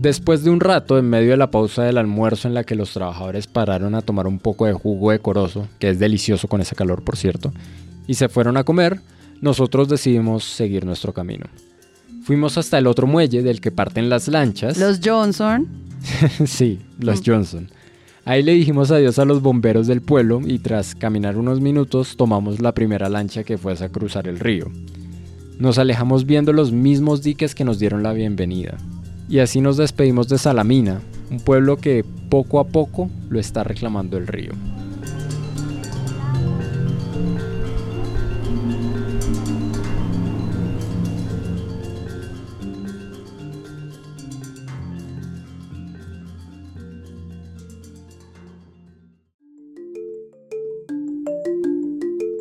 Después 0.06 0.44
de 0.44 0.50
un 0.50 0.60
rato, 0.60 0.98
en 0.98 1.10
medio 1.10 1.32
de 1.32 1.36
la 1.36 1.50
pausa 1.50 1.82
del 1.82 1.98
almuerzo 1.98 2.46
en 2.46 2.54
la 2.54 2.62
que 2.62 2.76
los 2.76 2.92
trabajadores 2.92 3.48
pararon 3.48 3.96
a 3.96 4.02
tomar 4.02 4.28
un 4.28 4.38
poco 4.38 4.64
de 4.64 4.72
jugo 4.72 5.10
decoroso, 5.10 5.66
que 5.80 5.90
es 5.90 5.98
delicioso 5.98 6.46
con 6.46 6.60
ese 6.60 6.76
calor 6.76 7.02
por 7.02 7.16
cierto, 7.16 7.52
y 8.06 8.14
se 8.14 8.28
fueron 8.28 8.56
a 8.56 8.62
comer, 8.62 9.00
nosotros 9.40 9.88
decidimos 9.88 10.44
seguir 10.44 10.86
nuestro 10.86 11.12
camino. 11.12 11.46
Fuimos 12.22 12.56
hasta 12.56 12.78
el 12.78 12.86
otro 12.86 13.08
muelle 13.08 13.42
del 13.42 13.60
que 13.60 13.72
parten 13.72 14.08
las 14.08 14.28
lanchas. 14.28 14.78
Los 14.78 15.00
Johnson. 15.04 15.66
sí, 16.46 16.78
los 17.00 17.20
Johnson. 17.26 17.68
Ahí 18.24 18.44
le 18.44 18.52
dijimos 18.52 18.92
adiós 18.92 19.18
a 19.18 19.24
los 19.24 19.42
bomberos 19.42 19.88
del 19.88 20.02
pueblo 20.02 20.40
y 20.40 20.60
tras 20.60 20.94
caminar 20.94 21.36
unos 21.36 21.60
minutos 21.60 22.16
tomamos 22.16 22.60
la 22.60 22.74
primera 22.74 23.08
lancha 23.08 23.42
que 23.42 23.58
fuese 23.58 23.86
a 23.86 23.88
cruzar 23.88 24.28
el 24.28 24.38
río. 24.38 24.70
Nos 25.58 25.78
alejamos 25.78 26.26
viendo 26.26 26.52
los 26.52 26.70
mismos 26.70 27.24
diques 27.24 27.56
que 27.56 27.64
nos 27.64 27.80
dieron 27.80 28.04
la 28.04 28.12
bienvenida. 28.12 28.78
Y 29.28 29.40
así 29.40 29.60
nos 29.60 29.76
despedimos 29.76 30.28
de 30.28 30.38
Salamina, 30.38 31.00
un 31.30 31.40
pueblo 31.40 31.76
que 31.78 32.04
poco 32.28 32.60
a 32.60 32.64
poco 32.68 33.10
lo 33.28 33.40
está 33.40 33.64
reclamando 33.64 34.16
el 34.16 34.26
río. 34.26 34.52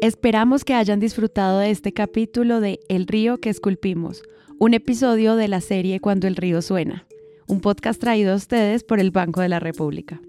Esperamos 0.02 0.63
que 0.63 0.76
hayan 0.76 1.00
disfrutado 1.00 1.58
de 1.58 1.71
este 1.71 1.91
capítulo 1.91 2.60
de 2.60 2.80
El 2.89 3.08
río 3.08 3.39
que 3.39 3.50
esculpimos 3.50 4.21
un 4.65 4.73
episodio 4.73 5.36
de 5.36 5.47
la 5.47 5.62
serie 5.62 5.99
Cuando 5.99 6.25
el 6.25 6.36
río 6.36 6.60
suena, 6.60 7.06
un 7.45 7.62
podcast 7.62 8.01
traído 8.01 8.34
a 8.34 8.36
ustedes 8.36 8.84
por 8.84 8.99
el 8.99 9.12
Banco 9.12 9.41
de 9.41 9.47
la 9.47 9.60
República. 9.60 10.19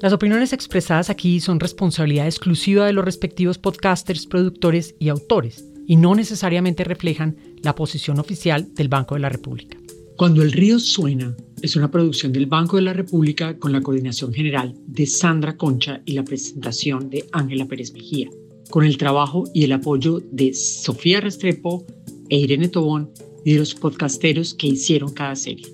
Las 0.00 0.12
opiniones 0.12 0.52
expresadas 0.52 1.10
aquí 1.10 1.40
son 1.40 1.58
responsabilidad 1.58 2.26
exclusiva 2.26 2.86
de 2.86 2.92
los 2.92 3.04
respectivos 3.04 3.58
podcasters, 3.58 4.28
productores 4.28 4.94
y 5.00 5.08
autores, 5.08 5.64
y 5.88 5.96
no 5.96 6.14
necesariamente 6.14 6.84
reflejan 6.84 7.36
la 7.64 7.74
posición 7.74 8.20
oficial 8.20 8.72
del 8.74 8.86
Banco 8.86 9.16
de 9.16 9.22
la 9.22 9.28
República. 9.28 9.76
Cuando 10.16 10.42
el 10.42 10.52
río 10.52 10.78
suena 10.78 11.36
es 11.60 11.74
una 11.74 11.90
producción 11.90 12.32
del 12.32 12.46
Banco 12.46 12.76
de 12.76 12.82
la 12.82 12.92
República 12.92 13.58
con 13.58 13.72
la 13.72 13.80
coordinación 13.80 14.32
general 14.32 14.72
de 14.86 15.04
Sandra 15.04 15.56
Concha 15.56 16.00
y 16.04 16.12
la 16.12 16.22
presentación 16.22 17.10
de 17.10 17.24
Ángela 17.32 17.66
Pérez 17.66 17.92
Mejía, 17.92 18.30
con 18.70 18.84
el 18.84 18.98
trabajo 18.98 19.42
y 19.52 19.64
el 19.64 19.72
apoyo 19.72 20.20
de 20.30 20.54
Sofía 20.54 21.20
Restrepo 21.20 21.84
e 22.28 22.38
Irene 22.38 22.68
Tobón 22.68 23.10
y 23.44 23.54
los 23.54 23.74
podcasteros 23.74 24.54
que 24.54 24.68
hicieron 24.68 25.12
cada 25.12 25.36
serie. 25.36 25.66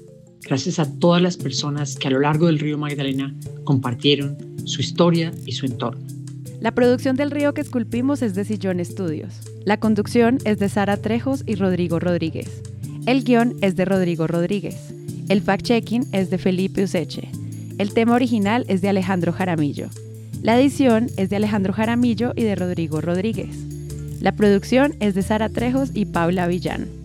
Gracias 0.42 0.78
a 0.78 0.98
todas 0.98 1.22
las 1.22 1.36
personas 1.36 1.96
que 1.96 2.08
a 2.08 2.10
lo 2.10 2.20
largo 2.20 2.46
del 2.46 2.58
río 2.58 2.78
Magdalena 2.78 3.34
compartieron 3.64 4.36
su 4.64 4.80
historia 4.80 5.32
y 5.46 5.52
su 5.52 5.66
entorno. 5.66 6.04
La 6.60 6.74
producción 6.74 7.16
del 7.16 7.30
río 7.30 7.54
que 7.54 7.60
esculpimos 7.60 8.20
es 8.22 8.34
de 8.34 8.44
Sillón 8.44 8.80
Estudios. 8.80 9.34
La 9.64 9.80
conducción 9.80 10.38
es 10.44 10.58
de 10.58 10.68
Sara 10.68 10.96
Trejos 10.96 11.42
y 11.46 11.54
Rodrigo 11.54 11.98
Rodríguez. 11.98 12.62
El 13.06 13.24
guion 13.24 13.56
es 13.62 13.76
de 13.76 13.84
Rodrigo 13.86 14.26
Rodríguez. 14.26 14.76
El 15.28 15.42
fact-checking 15.42 16.08
es 16.12 16.28
de 16.28 16.38
Felipe 16.38 16.82
Useche. 16.82 17.30
El 17.78 17.94
tema 17.94 18.14
original 18.14 18.66
es 18.68 18.82
de 18.82 18.90
Alejandro 18.90 19.32
Jaramillo. 19.32 19.88
La 20.42 20.60
edición 20.60 21.08
es 21.16 21.30
de 21.30 21.36
Alejandro 21.36 21.72
Jaramillo 21.72 22.32
y 22.36 22.42
de 22.42 22.56
Rodrigo 22.56 23.00
Rodríguez. 23.00 23.56
La 24.20 24.32
producción 24.32 24.94
es 25.00 25.14
de 25.14 25.22
Sara 25.22 25.48
Trejos 25.48 25.90
y 25.94 26.04
Paula 26.06 26.46
Villán. 26.46 26.99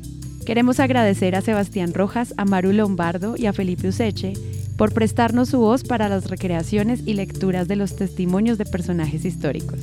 Queremos 0.46 0.80
agradecer 0.80 1.36
a 1.36 1.42
Sebastián 1.42 1.96
Rojas, 1.96 2.36
a 2.38 2.46
Maru 2.46 2.72
Lombardo 2.72 3.36
y 3.36 3.48
a 3.48 3.54
Felipe 3.54 3.88
Useche 3.88 4.34
por 4.78 4.94
prestarnos 4.94 5.50
su 5.50 5.58
voz 5.58 5.84
para 5.84 6.08
las 6.08 6.30
recreaciones 6.30 7.02
y 7.04 7.16
lecturas 7.16 7.68
de 7.68 7.76
los 7.76 7.96
testimonios 7.96 8.60
de 8.60 8.66
personajes 8.66 9.26
históricos. 9.26 9.80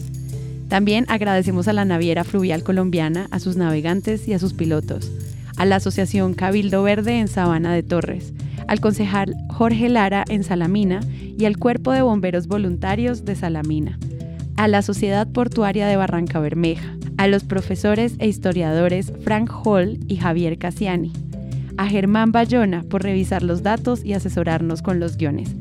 También 0.68 1.04
agradecemos 1.08 1.66
a 1.66 1.72
la 1.72 1.84
Naviera 1.84 2.22
Fluvial 2.22 2.62
Colombiana, 2.62 3.26
a 3.32 3.40
sus 3.40 3.56
navegantes 3.56 4.28
y 4.28 4.34
a 4.34 4.38
sus 4.38 4.54
pilotos, 4.54 5.10
a 5.56 5.64
la 5.64 5.76
Asociación 5.76 6.34
Cabildo 6.34 6.84
Verde 6.84 7.18
en 7.18 7.26
Sabana 7.26 7.74
de 7.74 7.82
Torres, 7.82 8.32
al 8.68 8.80
concejal 8.80 9.34
Jorge 9.50 9.88
Lara 9.88 10.24
en 10.28 10.44
Salamina 10.44 11.00
y 11.36 11.44
al 11.44 11.58
Cuerpo 11.58 11.90
de 11.90 12.02
Bomberos 12.02 12.46
Voluntarios 12.46 13.24
de 13.24 13.34
Salamina, 13.34 13.98
a 14.56 14.68
la 14.68 14.82
Sociedad 14.82 15.26
Portuaria 15.26 15.88
de 15.88 15.96
Barranca 15.96 16.38
Bermeja, 16.38 16.96
a 17.22 17.28
los 17.28 17.44
profesores 17.44 18.14
e 18.18 18.26
historiadores 18.26 19.12
Frank 19.22 19.48
Hall 19.64 20.00
y 20.08 20.16
Javier 20.16 20.58
Cassiani, 20.58 21.12
a 21.76 21.86
Germán 21.86 22.32
Bayona 22.32 22.82
por 22.82 23.04
revisar 23.04 23.44
los 23.44 23.62
datos 23.62 24.04
y 24.04 24.14
asesorarnos 24.14 24.82
con 24.82 24.98
los 24.98 25.16
guiones, 25.16 25.54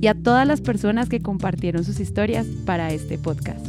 y 0.00 0.06
a 0.06 0.14
todas 0.14 0.46
las 0.46 0.60
personas 0.60 1.08
que 1.08 1.18
compartieron 1.18 1.82
sus 1.82 1.98
historias 1.98 2.46
para 2.64 2.92
este 2.92 3.18
podcast. 3.18 3.66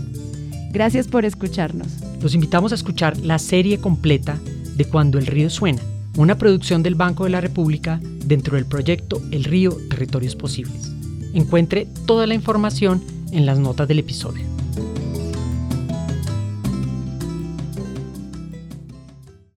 Gracias 0.72 1.08
por 1.08 1.26
escucharnos. 1.26 1.88
Los 2.22 2.36
invitamos 2.36 2.74
a 2.74 2.76
escuchar 2.76 3.18
la 3.18 3.40
serie 3.40 3.80
completa 3.80 4.38
de 4.76 4.86
Cuando 4.86 5.18
el 5.18 5.26
río 5.26 5.50
suena, 5.50 5.82
una 6.18 6.38
producción 6.38 6.84
del 6.84 6.94
Banco 6.94 7.24
de 7.24 7.32
la 7.32 7.42
República 7.42 8.00
dentro 8.24 8.56
del 8.56 8.68
proyecto 8.68 9.20
El 9.32 9.46
río 9.46 9.76
Territorios 9.90 10.36
Posibles. 10.36 10.92
Encuentre 11.34 11.88
toda 12.06 12.28
la 12.28 12.36
información 12.36 13.02
en 13.32 13.48
las 13.48 13.58
notas 13.58 13.88
del 13.88 13.98
episodio. 13.98 14.61